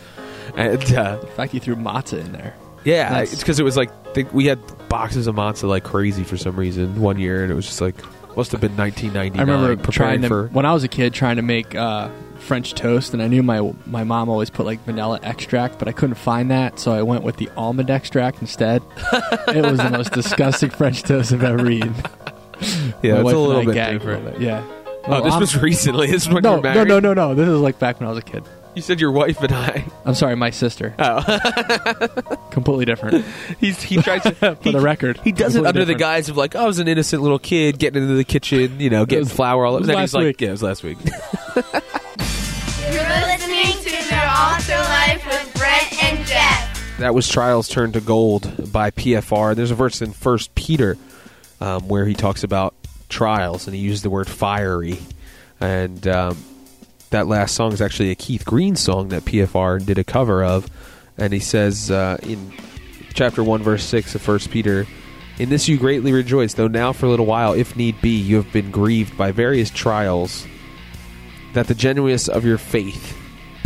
And 0.56 0.82
uh, 0.96 1.20
In 1.22 1.28
fact, 1.30 1.54
you 1.54 1.60
threw 1.60 1.76
matzah 1.76 2.20
in 2.20 2.32
there. 2.32 2.56
yeah, 2.84 3.10
That's- 3.10 3.34
it's 3.34 3.42
because 3.44 3.60
it 3.60 3.64
was 3.64 3.78
like 3.78 3.92
we 4.34 4.46
had 4.48 4.60
boxes 4.90 5.28
of 5.28 5.36
matzo 5.36 5.70
like 5.70 5.84
crazy 5.84 6.24
for 6.24 6.36
some 6.36 6.56
reason 6.56 7.00
one 7.00 7.20
year, 7.20 7.44
and 7.44 7.52
it 7.52 7.56
was 7.56 7.66
just 7.68 7.80
like 7.82 7.96
must 8.36 8.52
have 8.52 8.62
been 8.62 8.76
1999. 8.76 9.38
I 9.40 9.52
remember 9.52 9.92
trying 9.92 10.22
to 10.24 10.28
for 10.28 10.48
when 10.48 10.66
I 10.66 10.74
was 10.74 10.84
a 10.84 10.88
kid 10.88 11.14
trying 11.14 11.36
to 11.36 11.42
make 11.44 11.76
uh, 11.76 12.10
French 12.40 12.74
toast, 12.74 13.14
and 13.14 13.22
I 13.22 13.28
knew 13.28 13.44
my 13.44 13.72
my 13.86 14.04
mom 14.04 14.30
always 14.30 14.50
put 14.50 14.66
like 14.66 14.84
vanilla 14.86 15.20
extract, 15.24 15.78
but 15.80 15.88
I 15.88 15.92
couldn't 15.92 16.16
find 16.16 16.50
that, 16.52 16.80
so 16.80 16.92
I 16.92 17.02
went 17.02 17.24
with 17.24 17.38
the 17.38 17.50
almond 17.58 17.90
extract 17.90 18.42
instead. 18.42 18.82
it 19.48 19.64
was 19.66 19.78
the 19.78 19.90
most 19.92 20.12
disgusting 20.14 20.70
French 20.70 21.04
toast 21.04 21.32
I've 21.34 21.44
ever 21.44 21.70
eaten. 21.70 21.94
yeah, 23.04 23.22
My 23.22 23.30
it's 23.30 23.34
a 23.34 23.38
little 23.38 23.58
I 23.62 23.66
bit 23.66 23.74
gagged 23.74 24.00
different. 24.00 24.24
little 24.26 24.40
bit, 24.40 24.48
Yeah. 24.48 24.64
Oh, 25.06 25.22
this 25.24 25.32
I'm- 25.34 25.40
was 25.40 25.56
recently. 25.62 26.08
This 26.08 26.24
is 26.28 26.34
when 26.34 26.44
no, 26.44 26.58
you 26.58 26.62
were 26.62 26.74
no, 26.74 26.84
no, 26.84 27.00
no, 27.00 27.14
no. 27.14 27.36
This 27.36 27.48
is 27.48 27.60
like 27.60 27.80
back 27.80 28.00
when 28.00 28.08
I 28.08 28.10
was 28.12 28.20
a 28.20 28.24
kid. 28.24 28.44
You 28.76 28.84
said 28.84 29.02
your 29.02 29.12
wife 29.12 29.42
and 29.42 29.52
I. 29.52 29.84
I'm 30.06 30.14
sorry, 30.14 30.36
my 30.36 30.52
sister. 30.52 30.94
Oh, 31.00 31.22
Completely 32.52 32.86
different. 32.86 33.26
he's 33.60 33.82
he 33.82 33.98
tries 34.02 34.22
to 34.24 34.32
For 34.32 34.56
he, 34.62 34.72
the 34.72 34.80
record, 34.80 35.20
He 35.24 35.32
does 35.32 35.56
it 35.56 35.60
completely 35.64 35.82
under 35.82 35.86
the 35.94 35.96
guise 36.00 36.30
of 36.30 36.38
like 36.38 36.56
oh, 36.56 36.64
I 36.64 36.66
was 36.68 36.78
an 36.80 36.88
innocent 36.88 37.22
little 37.24 37.40
kid 37.40 37.80
getting 37.80 38.04
into 38.04 38.14
the 38.14 38.24
kitchen, 38.24 38.80
you 38.80 38.90
know, 38.92 39.06
getting 39.06 39.24
was- 39.26 39.34
flour 39.34 39.66
all 39.66 39.74
it 39.78 39.80
over. 39.80 39.88
was 39.88 39.96
last 39.96 40.02
he's 40.02 40.14
like, 40.14 40.24
week. 40.26 40.42
yeah, 40.42 40.50
it 40.50 40.52
was 40.52 40.64
last 40.64 40.84
week. 40.84 40.98
You're 44.40 44.48
listening 44.48 44.62
to 44.62 44.72
the 44.72 44.78
Altar 44.78 44.90
Life 44.90 45.26
with 45.26 46.04
and 46.04 46.26
Geoff. 46.26 46.98
that 47.00 47.14
was 47.14 47.28
Trials 47.28 47.68
Turned 47.68 47.94
to 47.94 48.02
Gold 48.02 48.72
by 48.72 48.90
PFR. 48.92 49.54
There's 49.54 49.72
a 49.72 49.76
verse 49.76 50.02
in 50.02 50.14
First 50.14 50.56
Peter 50.56 50.98
um, 51.60 51.90
where 51.90 52.06
he 52.06 52.14
talks 52.14 52.46
about 52.46 52.74
trials 53.10 53.68
and 53.68 53.76
he 53.76 53.82
used 53.82 54.02
the 54.02 54.10
word 54.10 54.30
fiery, 54.30 54.98
and 55.60 56.08
um, 56.08 56.38
that 57.10 57.28
last 57.28 57.54
song 57.54 57.74
is 57.74 57.82
actually 57.82 58.12
a 58.12 58.16
Keith 58.16 58.46
Green 58.46 58.78
song 58.78 59.10
that 59.10 59.24
PFR 59.24 59.86
did 59.86 59.98
a 59.98 60.06
cover 60.06 60.42
of, 60.42 60.70
and 61.18 61.34
he 61.34 61.40
says 61.40 61.92
uh, 61.92 62.18
in 62.24 62.54
chapter 63.14 63.44
one, 63.44 63.62
verse 63.62 63.84
six 63.84 64.16
of 64.16 64.22
First 64.22 64.52
Peter. 64.52 64.88
In 65.38 65.50
this 65.50 65.68
you 65.68 65.78
greatly 65.78 66.14
rejoice, 66.14 66.54
though 66.54 66.70
now 66.70 66.94
for 66.94 67.08
a 67.08 67.10
little 67.10 67.26
while, 67.26 67.52
if 67.52 67.76
need 67.76 68.00
be, 68.02 68.18
you 68.18 68.38
have 68.38 68.54
been 68.54 68.72
grieved 68.72 69.18
by 69.18 69.32
various 69.32 69.70
trials, 69.70 70.48
that 71.54 71.68
the 71.68 71.76
genuineness 71.76 72.30
of 72.30 72.46
your 72.46 72.58
faith, 72.58 73.18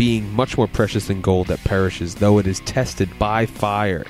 being 0.03 0.35
much 0.35 0.57
more 0.57 0.67
precious 0.67 1.07
than 1.07 1.21
gold 1.21 1.47
that 1.47 1.63
perishes, 1.63 2.15
though 2.15 2.37
it 2.37 2.45
is 2.45 2.59
tested 2.65 3.09
by 3.17 3.45
fire, 3.45 4.03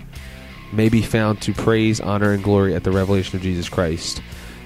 may 0.71 0.89
be 0.89 1.03
found 1.03 1.39
to 1.39 1.53
praise, 1.53 2.01
honor, 2.01 2.31
and 2.31 2.43
glory 2.43 2.73
at 2.73 2.83
the 2.83 2.91
revelation 2.91 3.35
of 3.35 3.43
Jesus 3.43 3.69
Christ, 3.69 4.19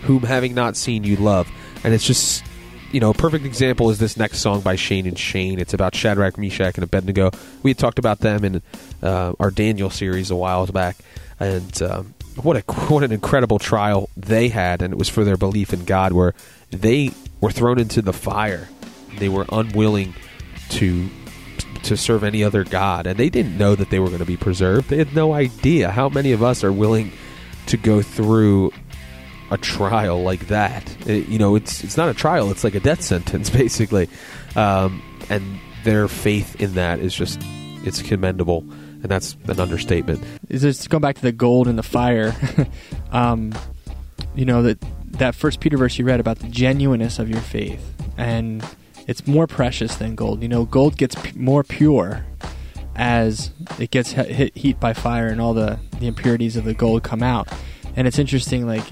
whom 0.04 0.22
having 0.22 0.56
not 0.56 0.78
seen 0.78 1.04
you 1.04 1.18
love. 1.18 1.52
And 1.84 1.94
it's 1.94 2.08
just, 2.08 2.46
you 2.94 3.02
know, 3.02 3.10
a 3.10 3.14
perfect 3.14 3.44
example 3.44 3.90
is 3.90 4.00
this 4.00 4.16
next 4.16 4.38
song 4.38 4.62
by 4.62 4.78
Shane 4.78 5.06
and 5.06 5.20
Shane. 5.20 5.60
It's 5.60 5.74
about 5.74 5.96
Shadrach, 5.96 6.38
Meshach, 6.38 6.76
and 6.76 6.84
Abednego. 6.86 7.32
We 7.62 7.72
had 7.72 7.78
talked 7.78 8.00
about 8.00 8.20
them 8.20 8.46
in 8.46 8.62
uh, 9.04 9.34
our 9.38 9.52
Daniel 9.52 9.90
series 9.90 10.32
a 10.32 10.36
while 10.38 10.66
back, 10.68 10.96
and 11.42 11.82
um, 11.82 12.14
what 12.42 12.56
a 12.56 12.62
what 12.88 13.04
an 13.04 13.12
incredible 13.12 13.60
trial 13.60 14.10
they 14.16 14.48
had, 14.48 14.82
and 14.82 14.94
it 14.94 14.98
was 14.98 15.10
for 15.10 15.26
their 15.26 15.36
belief 15.36 15.74
in 15.74 15.84
God, 15.84 16.14
where 16.14 16.34
they 16.72 17.12
were 17.42 17.52
thrown 17.52 17.80
into 17.80 18.02
the 18.02 18.14
fire. 18.14 18.70
They 19.18 19.28
were 19.28 19.46
unwilling 19.52 20.14
to 20.70 21.10
to 21.84 21.96
serve 21.96 22.24
any 22.24 22.44
other 22.44 22.64
god, 22.64 23.08
and 23.08 23.18
they 23.18 23.30
didn't 23.30 23.58
know 23.58 23.76
that 23.76 23.90
they 23.90 24.00
were 24.00 24.08
going 24.08 24.20
to 24.20 24.26
be 24.26 24.38
preserved. 24.38 24.90
They 24.90 24.98
had 24.98 25.16
no 25.16 25.34
idea. 25.34 25.90
How 25.92 26.10
many 26.10 26.32
of 26.34 26.44
us 26.44 26.64
are 26.64 26.72
willing 26.72 27.12
to 27.68 27.78
go 27.78 28.02
through 28.02 28.72
a 29.52 29.58
trial 29.58 30.22
like 30.24 30.48
that? 30.48 30.84
It- 31.08 31.28
you 31.30 31.40
know, 31.40 31.56
it's 31.56 31.84
it's 31.84 31.96
not 31.98 32.10
a 32.10 32.14
trial; 32.14 32.52
it's 32.52 32.64
like 32.64 32.76
a 32.76 32.80
death 32.80 33.02
sentence, 33.02 33.50
basically. 33.64 34.10
Um, 34.56 35.02
and 35.30 35.60
their 35.84 36.08
faith 36.08 36.60
in 36.62 36.74
that 36.74 37.00
is 37.00 37.14
just 37.14 37.40
it's 37.86 38.02
commendable, 38.02 38.60
and 38.60 39.04
that's 39.06 39.38
an 39.48 39.60
understatement. 39.60 40.22
is 40.50 40.62
just 40.64 40.90
going 40.90 41.02
back 41.02 41.16
to 41.16 41.22
the 41.22 41.32
gold 41.32 41.68
and 41.68 41.78
the 41.78 41.84
fire. 41.84 42.36
um, 43.12 43.54
you 44.36 44.46
know 44.46 44.64
that 44.64 44.84
that 45.20 45.36
First 45.36 45.60
Peter 45.62 45.78
verse 45.78 45.98
you 45.98 46.06
read 46.06 46.20
about 46.20 46.40
the 46.40 46.50
genuineness 46.50 47.18
of 47.20 47.30
your 47.30 47.40
faith, 47.42 47.94
and 48.18 48.64
it's 49.08 49.26
more 49.26 49.48
precious 49.48 49.96
than 49.96 50.16
gold. 50.16 50.42
You 50.42 50.50
know, 50.50 50.66
gold 50.66 50.98
gets 50.98 51.16
p- 51.16 51.38
more 51.38 51.64
pure 51.64 52.26
as 52.96 53.52
it 53.80 53.92
gets 53.92 54.12
hit, 54.12 54.28
hit 54.28 54.58
heat 54.58 54.80
by 54.80 54.94
fire, 54.94 55.28
and 55.28 55.42
all 55.42 55.54
the 55.54 55.80
the 56.00 56.08
impurities 56.08 56.56
of 56.56 56.66
the 56.66 56.74
gold 56.74 57.04
come 57.04 57.24
out. 57.24 57.48
And 57.96 58.08
it's 58.08 58.20
interesting, 58.20 58.68
like 58.68 58.84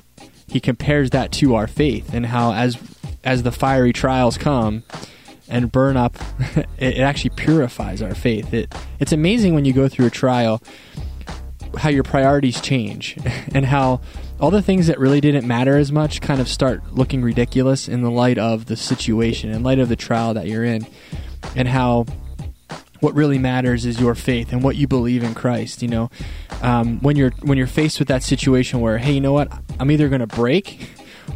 he 0.47 0.59
compares 0.59 1.11
that 1.11 1.31
to 1.33 1.55
our 1.55 1.67
faith, 1.67 2.13
and 2.13 2.27
how 2.27 2.53
as 2.53 2.77
as 3.23 3.43
the 3.43 3.51
fiery 3.51 3.93
trials 3.93 4.37
come, 4.37 4.83
and 5.49 5.71
burn 5.71 5.97
up, 5.97 6.17
it, 6.55 6.67
it 6.77 7.01
actually 7.01 7.31
purifies 7.31 8.01
our 8.01 8.15
faith. 8.15 8.53
It 8.53 8.73
it's 8.99 9.11
amazing 9.11 9.53
when 9.53 9.65
you 9.65 9.73
go 9.73 9.87
through 9.87 10.07
a 10.07 10.11
trial 10.11 10.61
how 11.77 11.89
your 11.89 12.03
priorities 12.03 12.61
change 12.61 13.17
and 13.53 13.65
how 13.65 14.01
all 14.39 14.51
the 14.51 14.61
things 14.61 14.87
that 14.87 14.99
really 14.99 15.21
didn't 15.21 15.47
matter 15.47 15.77
as 15.77 15.91
much 15.91 16.21
kind 16.21 16.41
of 16.41 16.47
start 16.47 16.81
looking 16.93 17.21
ridiculous 17.21 17.87
in 17.87 18.01
the 18.01 18.11
light 18.11 18.37
of 18.37 18.65
the 18.65 18.75
situation, 18.75 19.51
in 19.51 19.63
light 19.63 19.79
of 19.79 19.89
the 19.89 19.95
trial 19.95 20.33
that 20.33 20.47
you're 20.47 20.63
in, 20.63 20.85
and 21.55 21.67
how 21.67 22.05
what 22.99 23.13
really 23.13 23.37
matters 23.37 23.85
is 23.85 23.99
your 23.99 24.15
faith 24.15 24.51
and 24.51 24.63
what 24.63 24.75
you 24.75 24.87
believe 24.87 25.23
in 25.23 25.33
Christ. 25.33 25.81
You 25.81 25.87
know, 25.87 26.09
um, 26.61 26.99
when 27.01 27.15
you're 27.15 27.31
when 27.43 27.57
you're 27.57 27.67
faced 27.67 27.99
with 27.99 28.07
that 28.09 28.23
situation 28.23 28.81
where, 28.81 28.97
hey, 28.97 29.13
you 29.13 29.21
know 29.21 29.33
what, 29.33 29.51
I'm 29.79 29.91
either 29.91 30.09
going 30.09 30.21
to 30.21 30.27
break 30.27 30.89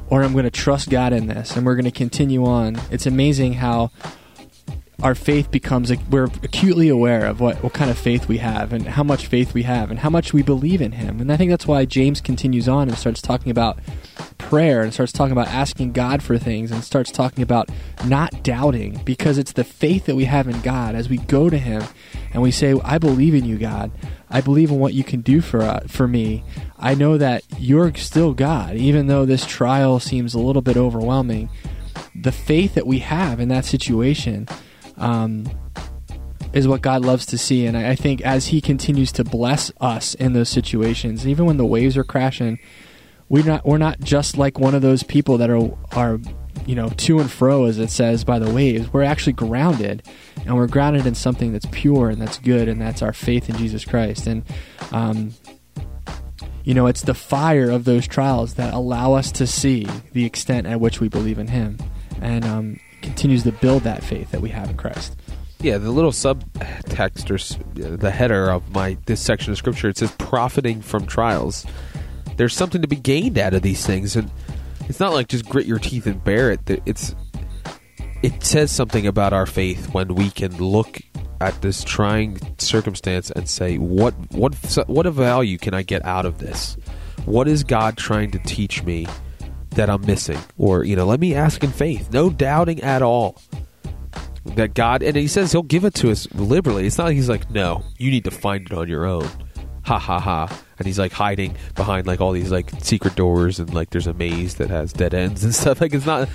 or 0.09 0.23
I'm 0.23 0.33
going 0.33 0.45
to 0.45 0.51
trust 0.51 0.89
God 0.89 1.13
in 1.13 1.27
this, 1.27 1.55
and 1.55 1.65
we're 1.65 1.75
going 1.75 1.85
to 1.85 1.91
continue 1.91 2.45
on. 2.45 2.79
It's 2.91 3.05
amazing 3.05 3.53
how 3.53 3.91
our 5.01 5.15
faith 5.15 5.49
becomes 5.51 5.91
we're 6.09 6.25
acutely 6.43 6.89
aware 6.89 7.25
of 7.25 7.39
what, 7.39 7.61
what 7.63 7.73
kind 7.73 7.89
of 7.89 7.97
faith 7.97 8.27
we 8.27 8.37
have 8.37 8.73
and 8.73 8.85
how 8.85 9.03
much 9.03 9.27
faith 9.27 9.53
we 9.53 9.63
have 9.63 9.89
and 9.89 9.99
how 9.99 10.09
much 10.09 10.33
we 10.33 10.41
believe 10.41 10.81
in 10.81 10.93
him. 10.93 11.21
And 11.21 11.31
i 11.31 11.37
think 11.37 11.49
that's 11.49 11.67
why 11.67 11.85
james 11.85 12.21
continues 12.21 12.67
on 12.67 12.89
and 12.89 12.97
starts 12.97 13.21
talking 13.21 13.51
about 13.51 13.79
prayer 14.37 14.81
and 14.81 14.93
starts 14.93 15.11
talking 15.11 15.31
about 15.31 15.47
asking 15.47 15.91
god 15.91 16.21
for 16.23 16.37
things 16.37 16.71
and 16.71 16.83
starts 16.83 17.11
talking 17.11 17.43
about 17.43 17.69
not 18.05 18.43
doubting 18.43 19.01
because 19.05 19.37
it's 19.37 19.53
the 19.53 19.63
faith 19.63 20.05
that 20.05 20.15
we 20.15 20.25
have 20.25 20.47
in 20.47 20.59
god 20.61 20.95
as 20.95 21.09
we 21.09 21.17
go 21.17 21.49
to 21.49 21.57
him 21.57 21.83
and 22.33 22.41
we 22.41 22.51
say 22.51 22.73
i 22.83 22.97
believe 22.97 23.33
in 23.33 23.45
you 23.45 23.57
god. 23.57 23.91
I 24.29 24.41
believe 24.41 24.69
in 24.69 24.79
what 24.79 24.93
you 24.93 25.03
can 25.03 25.21
do 25.21 25.41
for 25.41 25.61
uh, 25.61 25.81
for 25.87 26.07
me. 26.07 26.43
I 26.77 26.93
know 26.93 27.17
that 27.17 27.43
you're 27.57 27.93
still 27.95 28.33
god 28.33 28.75
even 28.75 29.07
though 29.07 29.25
this 29.25 29.45
trial 29.45 29.99
seems 29.99 30.33
a 30.33 30.39
little 30.39 30.61
bit 30.61 30.77
overwhelming. 30.77 31.49
The 32.15 32.31
faith 32.31 32.75
that 32.75 32.87
we 32.87 32.99
have 32.99 33.39
in 33.39 33.49
that 33.49 33.65
situation 33.65 34.47
um, 34.99 35.49
is 36.53 36.67
what 36.67 36.81
God 36.81 37.03
loves 37.03 37.25
to 37.27 37.37
see. 37.37 37.65
And 37.65 37.77
I, 37.77 37.91
I 37.91 37.95
think 37.95 38.21
as 38.21 38.47
He 38.47 38.61
continues 38.61 39.11
to 39.13 39.23
bless 39.23 39.71
us 39.79 40.13
in 40.15 40.33
those 40.33 40.49
situations, 40.49 41.27
even 41.27 41.45
when 41.45 41.57
the 41.57 41.65
waves 41.65 41.97
are 41.97 42.03
crashing, 42.03 42.59
we're 43.29 43.45
not 43.45 43.65
we're 43.65 43.77
not 43.77 43.99
just 43.99 44.37
like 44.37 44.59
one 44.59 44.75
of 44.75 44.81
those 44.81 45.03
people 45.03 45.37
that 45.37 45.49
are 45.49 45.71
are 45.91 46.19
you 46.65 46.75
know 46.75 46.89
to 46.89 47.19
and 47.19 47.31
fro 47.31 47.65
as 47.65 47.77
it 47.77 47.91
says 47.91 48.23
by 48.23 48.39
the 48.39 48.51
waves. 48.51 48.91
We're 48.91 49.03
actually 49.03 49.33
grounded, 49.33 50.03
and 50.45 50.55
we're 50.55 50.67
grounded 50.67 51.05
in 51.05 51.15
something 51.15 51.53
that's 51.53 51.67
pure 51.71 52.09
and 52.09 52.21
that's 52.21 52.39
good, 52.39 52.67
and 52.67 52.81
that's 52.81 53.01
our 53.01 53.13
faith 53.13 53.49
in 53.49 53.57
Jesus 53.57 53.85
Christ. 53.85 54.27
And 54.27 54.43
um, 54.91 55.33
you 56.63 56.73
know, 56.73 56.87
it's 56.87 57.01
the 57.01 57.13
fire 57.13 57.69
of 57.69 57.85
those 57.85 58.07
trials 58.07 58.55
that 58.55 58.73
allow 58.73 59.13
us 59.13 59.31
to 59.33 59.47
see 59.47 59.87
the 60.11 60.25
extent 60.25 60.67
at 60.67 60.79
which 60.79 60.99
we 60.99 61.07
believe 61.07 61.37
in 61.37 61.47
Him, 61.47 61.77
and 62.21 62.43
um, 62.45 62.79
continues 63.01 63.43
to 63.43 63.51
build 63.51 63.83
that 63.83 64.03
faith 64.03 64.31
that 64.31 64.41
we 64.41 64.49
have 64.49 64.69
in 64.69 64.77
Christ. 64.77 65.15
Yeah, 65.61 65.77
the 65.77 65.91
little 65.91 66.11
subtext 66.11 67.29
or 67.29 67.97
the 67.97 68.11
header 68.11 68.49
of 68.49 68.73
my 68.73 68.97
this 69.05 69.19
section 69.19 69.51
of 69.51 69.57
scripture 69.57 69.89
it 69.89 69.97
says 69.97 70.11
profiting 70.17 70.81
from 70.81 71.05
trials. 71.05 71.65
There's 72.37 72.55
something 72.55 72.81
to 72.81 72.87
be 72.87 72.95
gained 72.95 73.37
out 73.37 73.53
of 73.53 73.61
these 73.61 73.85
things, 73.85 74.15
and 74.15 74.31
it's 74.87 75.01
not 75.01 75.13
like 75.13 75.27
just 75.27 75.45
grit 75.49 75.65
your 75.65 75.79
teeth 75.79 76.07
and 76.07 76.23
bear 76.23 76.51
it. 76.51 76.61
It's 76.85 77.13
it 78.23 78.43
says 78.43 78.71
something 78.71 79.05
about 79.05 79.33
our 79.33 79.45
faith 79.45 79.93
when 79.93 80.15
we 80.15 80.29
can 80.29 80.55
look 80.57 80.99
at 81.41 81.61
this 81.61 81.83
trying 81.83 82.39
circumstance 82.57 83.31
and 83.31 83.47
say, 83.49 83.77
what 83.77 84.13
what 84.31 84.55
what 84.87 85.05
value 85.07 85.57
can 85.57 85.73
I 85.73 85.83
get 85.83 86.05
out 86.05 86.25
of 86.25 86.37
this? 86.37 86.77
What 87.25 87.47
is 87.47 87.63
God 87.63 87.97
trying 87.97 88.31
to 88.31 88.39
teach 88.39 88.83
me 88.83 89.07
that 89.79 89.89
I'm 89.89 90.05
missing? 90.05 90.37
Or 90.57 90.83
you 90.83 90.97
know, 90.97 91.05
let 91.05 91.21
me 91.21 91.33
ask 91.33 91.63
in 91.63 91.71
faith, 91.71 92.11
no 92.11 92.29
doubting 92.29 92.81
at 92.81 93.01
all 93.01 93.41
that 94.55 94.73
God 94.73 95.01
and 95.03 95.15
he 95.15 95.27
says 95.27 95.51
he'll 95.51 95.63
give 95.63 95.85
it 95.85 95.93
to 95.95 96.11
us 96.11 96.27
liberally. 96.33 96.85
It's 96.85 96.97
not 96.97 97.05
like 97.05 97.15
he's 97.15 97.29
like, 97.29 97.49
no, 97.49 97.83
you 97.97 98.11
need 98.11 98.25
to 98.25 98.31
find 98.31 98.65
it 98.65 98.73
on 98.73 98.89
your 98.89 99.05
own. 99.05 99.29
Ha 99.83 99.97
ha 99.97 100.19
ha. 100.19 100.61
And 100.77 100.85
he's 100.85 100.99
like 100.99 101.13
hiding 101.13 101.55
behind 101.75 102.07
like 102.07 102.19
all 102.19 102.33
these 102.33 102.51
like 102.51 102.69
secret 102.81 103.15
doors 103.15 103.59
and 103.59 103.73
like 103.73 103.89
there's 103.91 104.07
a 104.07 104.13
maze 104.13 104.55
that 104.55 104.69
has 104.69 104.91
dead 104.91 105.13
ends 105.13 105.45
and 105.45 105.55
stuff. 105.61 105.79
Like 105.79 105.93
it's 105.93 106.05
not 106.05 106.27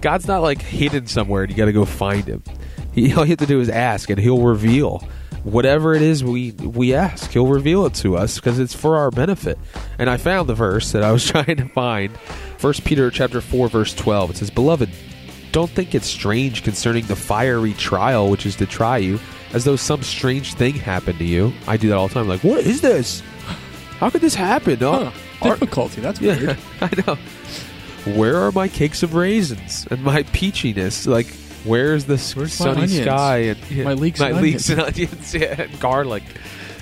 God's 0.00 0.28
not 0.28 0.42
like 0.42 0.62
hidden 0.62 1.06
somewhere 1.08 1.42
and 1.42 1.50
you 1.50 1.56
got 1.56 1.64
to 1.64 1.72
go 1.72 1.84
find 1.84 2.24
him. 2.24 2.44
He, 2.92 3.12
all 3.14 3.24
you 3.24 3.30
have 3.30 3.38
to 3.38 3.46
do 3.46 3.60
is 3.60 3.68
ask 3.68 4.10
and 4.10 4.20
he'll 4.20 4.42
reveal 4.42 5.06
whatever 5.44 5.94
it 5.94 6.02
is 6.02 6.24
we 6.24 6.52
we 6.52 6.94
ask. 6.94 7.30
He'll 7.30 7.46
reveal 7.46 7.86
it 7.86 7.94
to 7.96 8.16
us 8.16 8.36
because 8.36 8.58
it's 8.58 8.74
for 8.74 8.96
our 8.96 9.10
benefit. 9.10 9.58
And 9.98 10.10
I 10.10 10.16
found 10.16 10.48
the 10.48 10.54
verse 10.54 10.92
that 10.92 11.02
I 11.02 11.12
was 11.12 11.24
trying 11.30 11.56
to 11.56 11.68
find. 11.68 12.16
First 12.58 12.84
Peter 12.84 13.10
chapter 13.10 13.40
4 13.40 13.68
verse 13.68 13.94
12. 13.94 14.30
It 14.30 14.36
says, 14.38 14.50
"Beloved, 14.50 14.90
don't 15.52 15.70
think 15.70 15.94
it's 15.94 16.08
strange 16.08 16.64
concerning 16.64 17.04
the 17.06 17.16
fiery 17.16 17.74
trial 17.74 18.28
which 18.30 18.46
is 18.46 18.56
to 18.56 18.66
try 18.66 18.98
you, 18.98 19.20
as 19.52 19.64
though 19.64 19.76
some 19.76 20.02
strange 20.02 20.54
thing 20.54 20.74
happened 20.74 21.18
to 21.18 21.24
you. 21.24 21.52
I 21.68 21.76
do 21.76 21.88
that 21.90 21.96
all 21.96 22.08
the 22.08 22.14
time. 22.14 22.26
Like, 22.28 22.42
what 22.42 22.64
is 22.64 22.80
this? 22.80 23.22
How 24.00 24.10
could 24.10 24.20
this 24.20 24.34
happen? 24.34 24.82
Uh, 24.82 25.10
huh, 25.10 25.48
Are- 25.48 25.54
difficulty. 25.54 26.00
That's 26.00 26.20
yeah, 26.20 26.36
weird. 26.36 26.58
I 26.80 26.90
know. 27.06 27.18
Where 28.16 28.36
are 28.36 28.52
my 28.52 28.68
cakes 28.68 29.02
of 29.02 29.14
raisins 29.14 29.86
and 29.90 30.02
my 30.02 30.24
peachiness? 30.24 31.06
Like, 31.06 31.26
where's 31.64 32.04
the 32.04 32.16
Where's 32.36 32.36
my 32.36 32.46
sunny 32.66 32.82
onions? 32.82 33.02
sky 33.02 33.36
and 33.38 33.70
yeah, 33.70 33.84
My 33.84 33.94
leeks 33.94 34.20
my 34.20 34.30
and 34.30 34.40
leeks 34.40 34.68
and 34.68 34.80
onions 34.80 35.34
yeah, 35.34 35.62
and 35.62 35.80
garlic? 35.80 36.22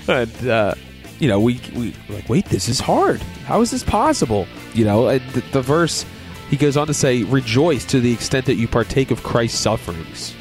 And 0.07 0.47
uh, 0.47 0.75
you 1.19 1.27
know, 1.27 1.39
we 1.39 1.61
we 1.75 1.93
like, 2.09 2.29
wait, 2.29 2.45
this 2.45 2.69
is 2.69 2.79
hard. 2.79 3.21
How 3.45 3.61
is 3.61 3.71
this 3.71 3.83
possible? 3.83 4.47
You 4.73 4.85
know, 4.85 5.07
and 5.07 5.21
the, 5.31 5.41
the 5.51 5.61
verse 5.61 6.05
he 6.49 6.57
goes 6.57 6.77
on 6.77 6.85
to 6.87 6.93
say, 6.93 7.23
"Rejoice 7.23 7.83
to 7.85 7.99
the 7.99 8.13
extent 8.13 8.45
that 8.45 8.55
you 8.55 8.67
partake 8.67 9.09
of 9.09 9.23
Christ's 9.23 9.59
sufferings, 9.59 10.35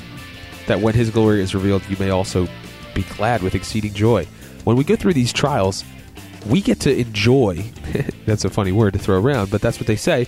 that 0.66 0.81
when 0.81 0.94
His 0.94 1.09
glory 1.09 1.40
is 1.40 1.55
revealed, 1.55 1.83
you 1.88 1.96
may 1.98 2.11
also 2.11 2.48
be 2.94 3.02
glad 3.16 3.42
with 3.42 3.55
exceeding 3.55 3.94
joy." 3.94 4.26
When 4.64 4.76
we 4.76 4.85
go 4.85 4.94
through 4.94 5.14
these 5.14 5.33
trials, 5.33 5.85
we 6.46 6.61
get 6.61 6.81
to 6.81 6.94
enjoy. 6.94 7.64
that's 8.26 8.44
a 8.44 8.50
funny 8.50 8.72
word 8.72 8.92
to 8.92 8.98
throw 8.98 9.18
around, 9.18 9.50
but 9.50 9.62
that's 9.62 9.81
what 9.81 9.87
they 9.87 9.96
say. 9.96 10.26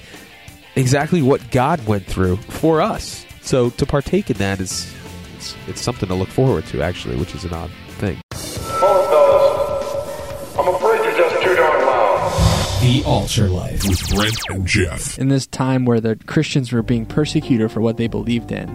Exactly 0.75 1.23
what 1.23 1.51
God 1.51 1.87
went 1.87 2.07
through 2.07 2.37
for 2.39 2.81
us. 2.81 3.27
So 3.45 3.71
to 3.71 3.87
partake 3.87 4.31
in 4.31 4.39
that 4.39 4.59
is 4.61 4.93
it's, 5.37 5.55
it's 5.69 5.81
something 5.81 6.09
to 6.09 6.15
look 6.15 6.29
forward 6.31 6.65
to, 6.67 6.83
actually, 6.83 7.17
which 7.17 7.35
is 7.35 7.45
an 7.45 7.53
odd 7.53 7.71
thing. 7.99 8.19
Hold 8.33 9.07
fellas. 9.09 10.57
I'm 10.59 10.75
afraid 10.75 11.05
you're 11.05 11.17
just 11.19 11.43
too 11.43 11.55
darn 11.55 11.87
loud. 11.87 12.81
The 12.81 13.03
Altar 13.05 13.49
Life. 13.49 13.83
with 13.87 14.09
Brent 14.15 14.39
and 14.49 14.67
Geoff. 14.67 15.19
in 15.19 15.29
this 15.29 15.47
time 15.47 15.85
where 15.85 16.01
the 16.01 16.17
Christians 16.27 16.73
were 16.73 16.83
being 16.83 17.05
persecuted 17.07 17.71
for 17.71 17.81
what 17.81 17.97
they 17.99 18.07
believed 18.07 18.51
in, 18.51 18.69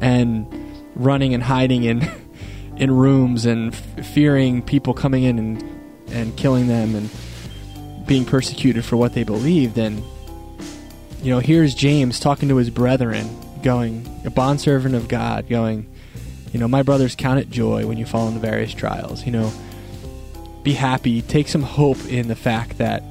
and 0.00 0.46
running 0.96 1.32
and 1.32 1.42
hiding 1.42 1.84
in 1.84 2.02
in 2.76 2.90
rooms 2.90 3.46
and 3.46 3.72
f- 3.72 4.06
fearing 4.06 4.62
people 4.62 4.94
coming 4.94 5.22
in 5.22 5.38
and 5.38 5.62
and 6.08 6.36
killing 6.36 6.66
them 6.66 6.94
and 6.96 7.08
being 8.06 8.24
persecuted 8.24 8.84
for 8.84 8.96
what 8.96 9.14
they 9.14 9.22
believed. 9.22 9.78
And 9.78 10.02
you 11.22 11.30
know, 11.30 11.38
here's 11.38 11.74
James 11.74 12.18
talking 12.18 12.48
to 12.48 12.56
his 12.56 12.68
brethren, 12.68 13.28
going 13.62 14.06
a 14.24 14.30
bondservant 14.30 14.94
of 14.94 15.08
God, 15.08 15.48
going, 15.48 15.86
you 16.52 16.60
know, 16.60 16.68
my 16.68 16.82
brothers, 16.82 17.14
count 17.14 17.38
it 17.38 17.50
joy 17.50 17.86
when 17.86 17.98
you 17.98 18.04
fall 18.04 18.28
into 18.28 18.40
various 18.40 18.74
trials. 18.74 19.24
You 19.24 19.32
know, 19.32 19.52
be 20.62 20.72
happy, 20.72 21.22
take 21.22 21.48
some 21.48 21.62
hope 21.62 22.04
in 22.06 22.28
the 22.28 22.36
fact 22.36 22.78
that 22.78 23.02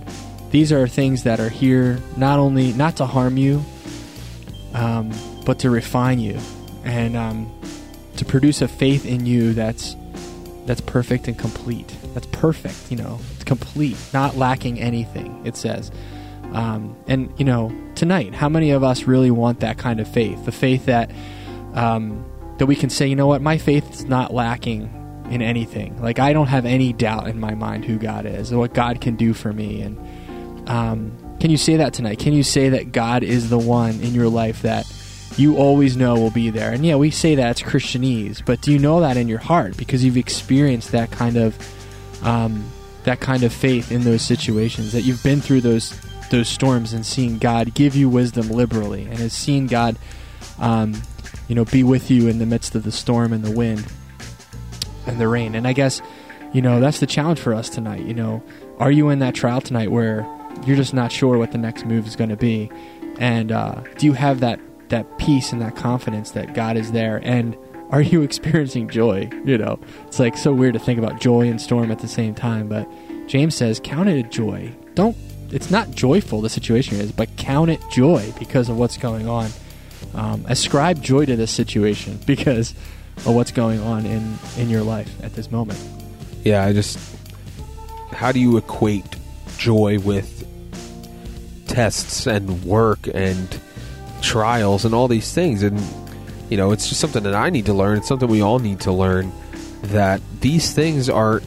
these 0.51 0.71
are 0.71 0.87
things 0.87 1.23
that 1.23 1.39
are 1.39 1.49
here 1.49 1.99
not 2.17 2.39
only 2.39 2.73
not 2.73 2.97
to 2.97 3.05
harm 3.05 3.37
you, 3.37 3.63
um, 4.73 5.11
but 5.45 5.59
to 5.59 5.69
refine 5.69 6.19
you 6.19 6.37
and 6.83 7.15
um, 7.15 7.51
to 8.17 8.25
produce 8.25 8.61
a 8.61 8.67
faith 8.67 9.05
in 9.05 9.25
you 9.25 9.53
that's 9.53 9.95
that's 10.65 10.81
perfect 10.81 11.27
and 11.27 11.37
complete. 11.37 11.95
That's 12.13 12.27
perfect, 12.27 12.91
you 12.91 12.97
know, 12.97 13.19
it's 13.35 13.43
complete, 13.43 13.97
not 14.13 14.37
lacking 14.37 14.79
anything. 14.79 15.41
It 15.45 15.55
says, 15.55 15.91
um, 16.51 16.95
and 17.07 17.33
you 17.37 17.45
know, 17.45 17.73
tonight, 17.95 18.33
how 18.33 18.49
many 18.49 18.71
of 18.71 18.83
us 18.83 19.03
really 19.03 19.31
want 19.31 19.61
that 19.61 19.77
kind 19.77 19.99
of 19.99 20.07
faith? 20.07 20.45
The 20.45 20.51
faith 20.51 20.85
that 20.85 21.11
um, 21.73 22.25
that 22.57 22.65
we 22.65 22.75
can 22.75 22.89
say, 22.89 23.07
you 23.07 23.15
know 23.15 23.27
what, 23.27 23.41
my 23.41 23.57
faith 23.57 23.89
is 23.91 24.05
not 24.05 24.33
lacking 24.33 24.89
in 25.29 25.41
anything. 25.41 25.99
Like 26.01 26.19
I 26.19 26.33
don't 26.33 26.47
have 26.47 26.65
any 26.65 26.93
doubt 26.93 27.27
in 27.27 27.39
my 27.39 27.55
mind 27.55 27.85
who 27.85 27.97
God 27.97 28.25
is 28.25 28.51
and 28.51 28.59
what 28.59 28.73
God 28.73 29.01
can 29.01 29.15
do 29.15 29.33
for 29.33 29.53
me. 29.53 29.81
And 29.81 30.69
um, 30.69 31.37
can 31.39 31.49
you 31.49 31.57
say 31.57 31.77
that 31.77 31.93
tonight? 31.93 32.19
Can 32.19 32.33
you 32.33 32.43
say 32.43 32.69
that 32.69 32.91
God 32.91 33.23
is 33.23 33.49
the 33.49 33.57
one 33.57 33.99
in 34.01 34.13
your 34.13 34.27
life 34.27 34.61
that 34.63 34.85
you 35.37 35.55
always 35.55 35.95
know 35.95 36.15
will 36.15 36.31
be 36.31 36.49
there? 36.49 36.71
And 36.71 36.85
yeah, 36.85 36.97
we 36.97 37.11
say 37.11 37.35
that 37.35 37.51
it's 37.51 37.61
Christianese, 37.63 38.43
but 38.45 38.61
do 38.61 38.71
you 38.73 38.79
know 38.79 38.99
that 38.99 39.15
in 39.15 39.29
your 39.29 39.39
heart 39.39 39.77
because 39.77 40.03
you've 40.03 40.17
experienced 40.17 40.91
that 40.91 41.11
kind 41.11 41.37
of 41.37 41.57
um, 42.23 42.69
that 43.05 43.21
kind 43.21 43.43
of 43.43 43.51
faith 43.53 43.91
in 43.91 44.03
those 44.03 44.21
situations 44.21 44.91
that 44.91 45.01
you've 45.01 45.23
been 45.23 45.41
through 45.41 45.61
those 45.61 45.99
those 46.31 46.47
storms 46.47 46.93
and 46.93 47.05
seeing 47.05 47.37
God 47.37 47.73
give 47.73 47.95
you 47.95 48.09
wisdom 48.09 48.49
liberally 48.49 49.03
and 49.03 49.19
has 49.19 49.33
seen 49.33 49.67
God, 49.67 49.97
um, 50.59 51.01
you 51.47 51.55
know, 51.55 51.65
be 51.65 51.83
with 51.83 52.09
you 52.09 52.27
in 52.27 52.39
the 52.39 52.45
midst 52.45 52.73
of 52.73 52.83
the 52.83 52.91
storm 52.91 53.31
and 53.33 53.43
the 53.43 53.51
wind 53.51 53.85
and 55.05 55.19
the 55.19 55.27
rain. 55.27 55.55
And 55.55 55.67
I 55.67 55.73
guess, 55.73 56.01
you 56.53 56.61
know, 56.61 56.79
that's 56.79 56.99
the 56.99 57.07
challenge 57.07 57.39
for 57.39 57.53
us 57.53 57.69
tonight. 57.69 58.01
You 58.01 58.13
know, 58.13 58.43
are 58.79 58.91
you 58.91 59.09
in 59.09 59.19
that 59.19 59.35
trial 59.35 59.61
tonight 59.61 59.91
where 59.91 60.27
you're 60.65 60.77
just 60.77 60.93
not 60.93 61.11
sure 61.11 61.37
what 61.37 61.51
the 61.51 61.57
next 61.57 61.85
move 61.85 62.07
is 62.07 62.15
going 62.15 62.29
to 62.29 62.37
be? 62.37 62.71
And 63.19 63.51
uh, 63.51 63.81
do 63.97 64.05
you 64.05 64.13
have 64.13 64.39
that 64.39 64.59
that 64.89 65.17
peace 65.17 65.53
and 65.53 65.61
that 65.61 65.75
confidence 65.75 66.31
that 66.31 66.53
God 66.53 66.75
is 66.77 66.91
there? 66.91 67.21
And 67.23 67.55
are 67.91 68.01
you 68.01 68.21
experiencing 68.23 68.89
joy? 68.89 69.29
You 69.45 69.57
know, 69.57 69.79
it's 70.07 70.19
like 70.19 70.37
so 70.37 70.53
weird 70.53 70.73
to 70.73 70.79
think 70.79 70.99
about 70.99 71.19
joy 71.19 71.47
and 71.47 71.61
storm 71.61 71.91
at 71.91 71.99
the 71.99 72.07
same 72.07 72.33
time. 72.33 72.67
But 72.67 72.89
James 73.27 73.55
says, 73.55 73.79
count 73.83 74.09
it 74.09 74.25
a 74.25 74.27
joy. 74.27 74.73
Don't. 74.95 75.15
It's 75.51 75.69
not 75.69 75.91
joyful 75.91 76.41
the 76.41 76.49
situation 76.49 76.99
is, 76.99 77.11
but 77.11 77.35
count 77.35 77.69
it 77.69 77.81
joy 77.91 78.33
because 78.39 78.69
of 78.69 78.77
what's 78.77 78.97
going 78.97 79.27
on. 79.27 79.49
Um, 80.13 80.45
ascribe 80.47 81.01
joy 81.01 81.25
to 81.25 81.35
this 81.35 81.51
situation 81.51 82.19
because 82.25 82.71
of 83.17 83.35
what's 83.35 83.51
going 83.51 83.79
on 83.79 84.05
in 84.05 84.37
in 84.57 84.69
your 84.69 84.81
life 84.81 85.11
at 85.23 85.33
this 85.35 85.51
moment. 85.51 85.79
Yeah, 86.43 86.65
I 86.65 86.73
just. 86.73 86.99
How 88.11 88.31
do 88.31 88.39
you 88.39 88.57
equate 88.57 89.05
joy 89.57 89.97
with 89.99 90.45
tests 91.67 92.27
and 92.27 92.63
work 92.63 93.07
and 93.13 93.59
trials 94.21 94.85
and 94.85 94.93
all 94.93 95.07
these 95.07 95.33
things? 95.33 95.63
And, 95.63 95.81
you 96.49 96.57
know, 96.57 96.71
it's 96.71 96.89
just 96.89 96.99
something 96.99 97.23
that 97.23 97.33
I 97.33 97.49
need 97.49 97.65
to 97.67 97.73
learn. 97.73 97.97
It's 97.97 98.07
something 98.07 98.27
we 98.27 98.41
all 98.41 98.59
need 98.59 98.81
to 98.81 98.91
learn 98.91 99.31
that 99.83 100.21
these 100.41 100.73
things 100.73 101.09
are. 101.09 101.41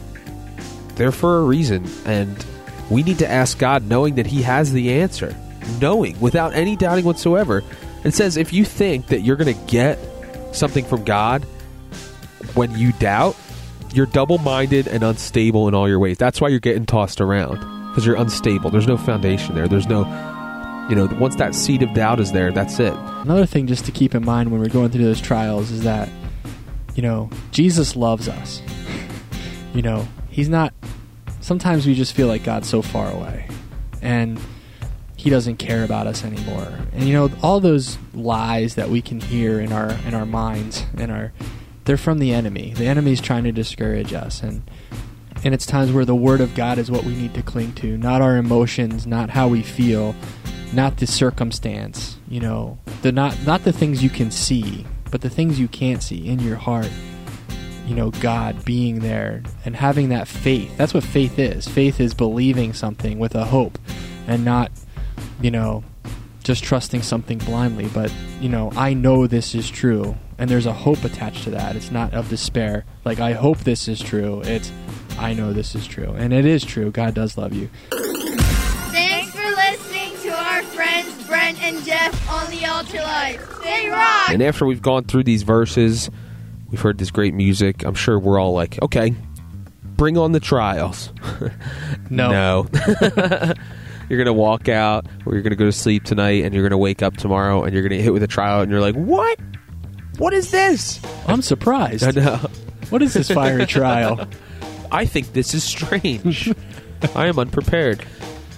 They're 0.96 1.12
for 1.12 1.38
a 1.38 1.42
reason. 1.42 1.86
And 2.06 2.44
we 2.90 3.02
need 3.02 3.18
to 3.18 3.30
ask 3.30 3.58
God 3.58 3.84
knowing 3.84 4.16
that 4.16 4.26
He 4.26 4.42
has 4.42 4.72
the 4.72 4.92
answer. 4.92 5.34
Knowing, 5.80 6.18
without 6.20 6.54
any 6.54 6.76
doubting 6.76 7.04
whatsoever. 7.04 7.62
It 8.04 8.12
says 8.12 8.36
if 8.36 8.52
you 8.52 8.64
think 8.64 9.06
that 9.06 9.20
you're 9.20 9.36
going 9.36 9.54
to 9.54 9.66
get 9.66 9.98
something 10.52 10.84
from 10.84 11.04
God 11.04 11.44
when 12.54 12.76
you 12.76 12.92
doubt, 12.92 13.36
you're 13.94 14.06
double 14.06 14.38
minded 14.38 14.88
and 14.88 15.02
unstable 15.02 15.68
in 15.68 15.74
all 15.74 15.88
your 15.88 15.98
ways. 15.98 16.18
That's 16.18 16.40
why 16.40 16.48
you're 16.48 16.60
getting 16.60 16.84
tossed 16.84 17.20
around 17.20 17.60
because 17.88 18.04
you're 18.04 18.16
unstable. 18.16 18.70
There's 18.70 18.88
no 18.88 18.96
foundation 18.96 19.54
there. 19.54 19.68
There's 19.68 19.86
no, 19.86 20.00
you 20.90 20.96
know, 20.96 21.06
once 21.18 21.36
that 21.36 21.54
seed 21.54 21.82
of 21.82 21.94
doubt 21.94 22.20
is 22.20 22.32
there, 22.32 22.50
that's 22.50 22.78
it. 22.80 22.92
Another 22.92 23.46
thing 23.46 23.66
just 23.66 23.84
to 23.86 23.92
keep 23.92 24.14
in 24.14 24.24
mind 24.24 24.50
when 24.50 24.60
we're 24.60 24.68
going 24.68 24.90
through 24.90 25.04
those 25.04 25.20
trials 25.20 25.70
is 25.70 25.84
that, 25.84 26.08
you 26.96 27.02
know, 27.02 27.30
Jesus 27.52 27.94
loves 27.94 28.28
us. 28.28 28.60
you 29.74 29.82
know, 29.82 30.06
He's 30.28 30.48
not. 30.48 30.74
Sometimes 31.44 31.86
we 31.86 31.92
just 31.92 32.14
feel 32.14 32.26
like 32.26 32.42
God's 32.42 32.70
so 32.70 32.80
far 32.80 33.10
away, 33.12 33.46
and 34.00 34.40
He 35.14 35.28
doesn't 35.28 35.58
care 35.58 35.84
about 35.84 36.06
us 36.06 36.24
anymore. 36.24 36.72
And 36.94 37.06
you 37.06 37.12
know, 37.12 37.30
all 37.42 37.60
those 37.60 37.98
lies 38.14 38.76
that 38.76 38.88
we 38.88 39.02
can 39.02 39.20
hear 39.20 39.60
in 39.60 39.70
our 39.70 39.90
in 40.06 40.14
our 40.14 40.24
minds 40.24 40.86
and 40.96 41.12
our 41.12 41.34
they're 41.84 41.98
from 41.98 42.18
the 42.18 42.32
enemy. 42.32 42.72
The 42.72 42.86
enemy's 42.86 43.20
trying 43.20 43.44
to 43.44 43.52
discourage 43.52 44.14
us, 44.14 44.42
and 44.42 44.62
and 45.44 45.52
it's 45.52 45.66
times 45.66 45.92
where 45.92 46.06
the 46.06 46.14
Word 46.14 46.40
of 46.40 46.54
God 46.54 46.78
is 46.78 46.90
what 46.90 47.04
we 47.04 47.14
need 47.14 47.34
to 47.34 47.42
cling 47.42 47.74
to, 47.74 47.98
not 47.98 48.22
our 48.22 48.38
emotions, 48.38 49.06
not 49.06 49.28
how 49.28 49.46
we 49.46 49.60
feel, 49.60 50.16
not 50.72 50.96
the 50.96 51.06
circumstance. 51.06 52.16
You 52.26 52.40
know, 52.40 52.78
the 53.02 53.12
not 53.12 53.36
not 53.44 53.64
the 53.64 53.72
things 53.72 54.02
you 54.02 54.08
can 54.08 54.30
see, 54.30 54.86
but 55.10 55.20
the 55.20 55.28
things 55.28 55.60
you 55.60 55.68
can't 55.68 56.02
see 56.02 56.26
in 56.26 56.38
your 56.38 56.56
heart. 56.56 56.88
You 57.86 57.94
know, 57.94 58.10
God 58.10 58.64
being 58.64 59.00
there 59.00 59.42
and 59.64 59.76
having 59.76 60.08
that 60.08 60.26
faith. 60.26 60.74
That's 60.76 60.94
what 60.94 61.04
faith 61.04 61.38
is. 61.38 61.68
Faith 61.68 62.00
is 62.00 62.14
believing 62.14 62.72
something 62.72 63.18
with 63.18 63.34
a 63.34 63.44
hope, 63.44 63.78
and 64.26 64.44
not, 64.44 64.72
you 65.42 65.50
know, 65.50 65.84
just 66.42 66.64
trusting 66.64 67.02
something 67.02 67.38
blindly. 67.38 67.88
But 67.88 68.12
you 68.40 68.48
know, 68.48 68.72
I 68.76 68.94
know 68.94 69.26
this 69.26 69.54
is 69.54 69.68
true, 69.68 70.16
and 70.38 70.48
there's 70.48 70.66
a 70.66 70.72
hope 70.72 71.04
attached 71.04 71.44
to 71.44 71.50
that. 71.50 71.76
It's 71.76 71.90
not 71.90 72.14
of 72.14 72.28
despair. 72.30 72.84
Like 73.04 73.20
I 73.20 73.32
hope 73.32 73.58
this 73.58 73.88
is 73.88 74.00
true. 74.00 74.40
It's 74.44 74.72
I 75.18 75.32
know 75.34 75.52
this 75.52 75.74
is 75.74 75.86
true, 75.86 76.10
and 76.16 76.32
it 76.32 76.44
is 76.44 76.64
true. 76.64 76.90
God 76.90 77.14
does 77.14 77.36
love 77.36 77.52
you. 77.52 77.68
Thanks 77.90 79.32
for 79.32 79.42
listening 79.42 80.12
to 80.22 80.30
our 80.30 80.62
friends 80.62 81.26
Brent 81.26 81.62
and 81.62 81.84
Geoff 81.84 82.30
on 82.30 82.50
the 82.50 82.64
Altar 82.66 82.98
Life. 82.98 83.62
They 83.62 83.88
rock! 83.88 84.30
And 84.30 84.42
after 84.42 84.66
we've 84.66 84.82
gone 84.82 85.04
through 85.04 85.24
these 85.24 85.42
verses, 85.42 86.10
we've 86.70 86.80
heard 86.80 86.98
this 86.98 87.10
great 87.10 87.34
music. 87.34 87.84
I'm 87.84 87.94
sure 87.94 88.18
we're 88.18 88.38
all 88.38 88.52
like, 88.52 88.80
okay, 88.82 89.14
bring 89.84 90.18
on 90.18 90.32
the 90.32 90.40
trials. 90.40 91.12
No. 92.10 92.30
No. 92.30 92.66
you're 94.08 94.18
going 94.18 94.26
to 94.26 94.32
walk 94.32 94.68
out 94.68 95.06
or 95.24 95.32
you're 95.32 95.42
going 95.42 95.50
to 95.52 95.56
go 95.56 95.64
to 95.64 95.72
sleep 95.72 96.04
tonight 96.04 96.44
and 96.44 96.54
you're 96.54 96.62
going 96.62 96.70
to 96.70 96.78
wake 96.78 97.02
up 97.02 97.16
tomorrow 97.16 97.64
and 97.64 97.72
you're 97.72 97.82
going 97.82 97.90
to 97.90 97.96
get 97.96 98.04
hit 98.04 98.12
with 98.12 98.22
a 98.22 98.28
trial 98.28 98.60
and 98.60 98.70
you're 98.70 98.80
like, 98.80 98.94
what? 98.94 99.38
What 100.18 100.34
is 100.34 100.50
this? 100.50 101.00
I'm 101.26 101.40
surprised. 101.40 102.04
I 102.04 102.10
know. 102.10 102.36
What 102.90 103.00
is 103.02 103.14
this 103.14 103.30
fiery 103.30 103.66
trial? 103.66 104.28
I 104.92 105.06
think 105.06 105.32
this 105.32 105.54
is 105.54 105.64
strange. 105.64 106.52
I 107.14 107.26
am 107.26 107.38
unprepared. 107.38 108.04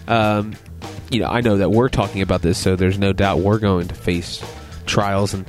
Um, 0.08 0.54
you 1.10 1.20
know, 1.20 1.28
I 1.28 1.40
know 1.40 1.56
that 1.58 1.70
we're 1.70 1.88
talking 1.88 2.20
about 2.20 2.42
this, 2.42 2.58
so 2.58 2.76
there's 2.76 2.98
no 2.98 3.12
doubt 3.12 3.38
we're 3.38 3.58
going 3.58 3.88
to 3.88 3.94
face 3.94 4.44
trials. 4.86 5.32
And, 5.32 5.46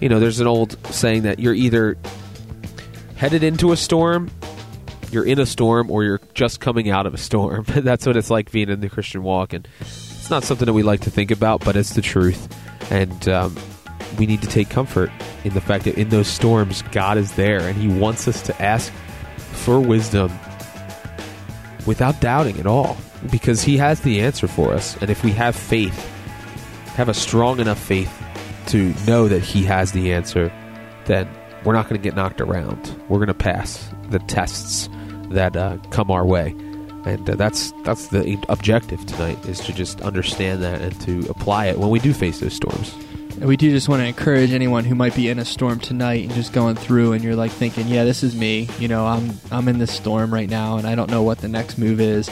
you 0.00 0.08
know, 0.08 0.18
there's 0.18 0.40
an 0.40 0.46
old 0.46 0.76
saying 0.92 1.22
that 1.22 1.38
you're 1.38 1.54
either 1.54 1.96
headed 3.16 3.42
into 3.42 3.72
a 3.72 3.76
storm, 3.76 4.30
you're 5.10 5.26
in 5.26 5.38
a 5.38 5.46
storm, 5.46 5.90
or 5.90 6.04
you're 6.04 6.20
just 6.34 6.60
coming 6.60 6.90
out 6.90 7.06
of 7.06 7.14
a 7.14 7.18
storm. 7.18 7.64
That's 7.68 8.06
what 8.06 8.16
it's 8.16 8.30
like 8.30 8.50
being 8.50 8.70
in 8.70 8.80
the 8.80 8.88
Christian 8.88 9.22
walk. 9.22 9.52
And 9.52 9.68
it's 9.80 10.30
not 10.30 10.44
something 10.44 10.66
that 10.66 10.72
we 10.72 10.82
like 10.82 11.00
to 11.00 11.10
think 11.10 11.30
about, 11.30 11.64
but 11.64 11.76
it's 11.76 11.94
the 11.94 12.02
truth. 12.02 12.48
And 12.90 13.28
um, 13.28 13.56
we 14.18 14.26
need 14.26 14.42
to 14.42 14.48
take 14.48 14.70
comfort 14.70 15.10
in 15.44 15.54
the 15.54 15.60
fact 15.60 15.84
that 15.84 15.96
in 15.96 16.08
those 16.08 16.28
storms, 16.28 16.82
God 16.92 17.18
is 17.18 17.32
there, 17.32 17.60
and 17.60 17.76
He 17.76 17.88
wants 17.88 18.26
us 18.26 18.42
to 18.42 18.62
ask 18.62 18.92
for 19.36 19.78
wisdom 19.80 20.30
without 21.86 22.20
doubting 22.20 22.58
at 22.58 22.66
all 22.66 22.96
because 23.30 23.62
he 23.62 23.76
has 23.76 24.00
the 24.00 24.20
answer 24.20 24.48
for 24.48 24.72
us 24.72 24.96
and 25.00 25.10
if 25.10 25.22
we 25.24 25.30
have 25.30 25.54
faith 25.54 26.08
have 26.94 27.08
a 27.08 27.14
strong 27.14 27.60
enough 27.60 27.78
faith 27.78 28.22
to 28.70 28.94
know 29.06 29.28
that 29.28 29.42
he 29.42 29.64
has 29.64 29.92
the 29.92 30.12
answer 30.12 30.50
then 31.06 31.28
we're 31.64 31.72
not 31.74 31.88
going 31.88 32.00
to 32.00 32.02
get 32.02 32.14
knocked 32.16 32.40
around 32.40 32.94
we're 33.08 33.18
going 33.18 33.28
to 33.28 33.34
pass 33.34 33.90
the 34.10 34.18
tests 34.20 34.88
that 35.30 35.56
uh, 35.56 35.76
come 35.90 36.10
our 36.10 36.24
way 36.24 36.54
and 37.04 37.28
uh, 37.30 37.34
that's 37.36 37.72
that's 37.84 38.08
the 38.08 38.38
objective 38.48 39.04
tonight 39.06 39.42
is 39.46 39.60
to 39.60 39.72
just 39.72 40.00
understand 40.02 40.62
that 40.62 40.80
and 40.80 41.00
to 41.00 41.20
apply 41.30 41.66
it 41.66 41.78
when 41.78 41.90
we 41.90 41.98
do 41.98 42.12
face 42.12 42.40
those 42.40 42.52
storms 42.54 42.94
And 43.36 43.46
we 43.46 43.56
do 43.56 43.70
just 43.70 43.88
want 43.88 44.02
to 44.02 44.06
encourage 44.06 44.52
anyone 44.52 44.84
who 44.84 44.94
might 44.94 45.14
be 45.14 45.28
in 45.30 45.38
a 45.38 45.44
storm 45.44 45.78
tonight 45.80 46.24
and 46.24 46.32
just 46.34 46.52
going 46.52 46.76
through 46.76 47.12
and 47.14 47.24
you're 47.24 47.36
like 47.36 47.52
thinking, 47.52 47.86
yeah, 47.88 48.04
this 48.04 48.22
is 48.22 48.34
me. 48.36 48.68
You 48.78 48.88
know, 48.88 49.06
I'm 49.06 49.32
I'm 49.50 49.66
in 49.68 49.78
this 49.78 49.92
storm 49.92 50.34
right 50.34 50.50
now 50.50 50.76
and 50.76 50.86
I 50.86 50.94
don't 50.94 51.10
know 51.10 51.22
what 51.22 51.38
the 51.38 51.48
next 51.48 51.78
move 51.78 52.00
is. 52.00 52.28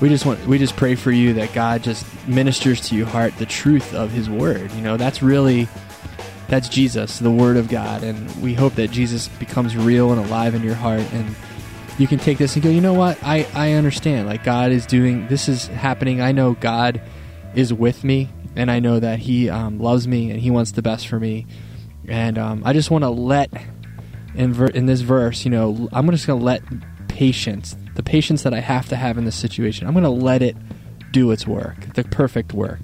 We 0.00 0.08
just 0.08 0.26
want 0.26 0.44
we 0.46 0.58
just 0.58 0.76
pray 0.76 0.94
for 0.94 1.12
you 1.12 1.34
that 1.34 1.52
God 1.52 1.82
just 1.82 2.04
ministers 2.28 2.80
to 2.88 2.96
your 2.96 3.06
heart 3.06 3.36
the 3.38 3.46
truth 3.46 3.94
of 3.94 4.10
his 4.10 4.28
word. 4.28 4.72
You 4.72 4.82
know, 4.82 4.96
that's 4.96 5.22
really 5.22 5.68
that's 6.48 6.68
Jesus, 6.68 7.18
the 7.18 7.30
word 7.30 7.56
of 7.56 7.68
God, 7.68 8.02
and 8.02 8.30
we 8.42 8.54
hope 8.54 8.74
that 8.74 8.90
Jesus 8.90 9.28
becomes 9.28 9.76
real 9.76 10.12
and 10.12 10.24
alive 10.24 10.54
in 10.54 10.62
your 10.62 10.74
heart 10.74 11.02
and 11.12 11.34
you 11.96 12.08
can 12.08 12.18
take 12.18 12.38
this 12.38 12.56
and 12.56 12.62
go, 12.62 12.70
you 12.70 12.80
know 12.80 12.92
what? 12.92 13.18
I 13.22 13.46
I 13.54 13.72
understand. 13.72 14.26
Like 14.26 14.44
God 14.44 14.72
is 14.72 14.84
doing 14.86 15.28
this 15.28 15.48
is 15.48 15.68
happening. 15.68 16.20
I 16.20 16.32
know 16.32 16.54
God 16.54 17.00
is 17.54 17.72
with 17.72 18.02
me 18.04 18.30
and 18.56 18.70
I 18.70 18.80
know 18.80 19.00
that 19.00 19.20
He 19.20 19.48
um, 19.48 19.78
loves 19.78 20.06
me 20.06 20.30
and 20.30 20.40
He 20.40 20.50
wants 20.50 20.72
the 20.72 20.82
best 20.82 21.08
for 21.08 21.18
me. 21.18 21.46
And 22.06 22.38
um, 22.38 22.62
I 22.64 22.72
just 22.72 22.90
want 22.90 23.04
to 23.04 23.10
let 23.10 23.50
in 24.34 24.52
ver- 24.52 24.66
in 24.66 24.86
this 24.86 25.00
verse, 25.00 25.44
you 25.44 25.50
know, 25.50 25.88
I'm 25.92 26.10
just 26.10 26.26
going 26.26 26.38
to 26.38 26.44
let 26.44 26.62
patience, 27.08 27.76
the 27.94 28.02
patience 28.02 28.42
that 28.42 28.54
I 28.54 28.60
have 28.60 28.88
to 28.88 28.96
have 28.96 29.18
in 29.18 29.24
this 29.24 29.36
situation, 29.36 29.86
I'm 29.86 29.92
going 29.92 30.04
to 30.04 30.10
let 30.10 30.42
it 30.42 30.56
do 31.12 31.30
its 31.30 31.46
work, 31.46 31.94
the 31.94 32.04
perfect 32.04 32.52
work, 32.52 32.80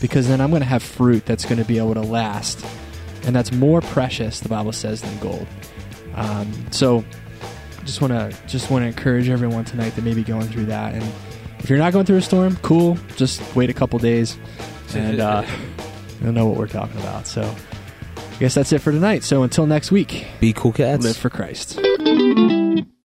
because 0.00 0.28
then 0.28 0.40
I'm 0.40 0.50
going 0.50 0.62
to 0.62 0.66
have 0.68 0.82
fruit 0.82 1.26
that's 1.26 1.44
going 1.44 1.58
to 1.58 1.64
be 1.64 1.78
able 1.78 1.94
to 1.94 2.00
last, 2.00 2.64
and 3.24 3.34
that's 3.34 3.52
more 3.52 3.80
precious, 3.80 4.40
the 4.40 4.48
Bible 4.48 4.72
says, 4.72 5.02
than 5.02 5.18
gold. 5.18 5.46
Um, 6.14 6.52
so, 6.70 7.04
just 7.84 8.00
want 8.00 8.12
to 8.12 8.36
just 8.46 8.70
want 8.70 8.82
to 8.82 8.86
encourage 8.86 9.28
everyone 9.28 9.64
tonight 9.64 9.90
that 9.96 10.02
may 10.02 10.14
be 10.14 10.24
going 10.24 10.48
through 10.48 10.66
that, 10.66 10.94
and 10.94 11.04
if 11.58 11.68
you're 11.68 11.78
not 11.78 11.92
going 11.92 12.06
through 12.06 12.16
a 12.16 12.22
storm, 12.22 12.56
cool, 12.62 12.98
just 13.16 13.42
wait 13.54 13.70
a 13.70 13.74
couple 13.74 13.98
days, 13.98 14.38
and 14.94 15.20
uh, 15.20 15.44
you'll 16.22 16.32
know 16.32 16.46
what 16.46 16.56
we're 16.56 16.66
talking 16.66 16.98
about. 17.00 17.26
So, 17.26 17.42
I 18.38 18.40
guess 18.40 18.54
that's 18.54 18.72
it 18.72 18.78
for 18.78 18.92
tonight. 18.92 19.24
So 19.24 19.42
until 19.42 19.66
next 19.66 19.90
week, 19.90 20.28
be 20.38 20.52
cool 20.52 20.70
cats 20.70 21.04
live 21.04 21.16
for 21.16 21.28
Christ. 21.28 21.76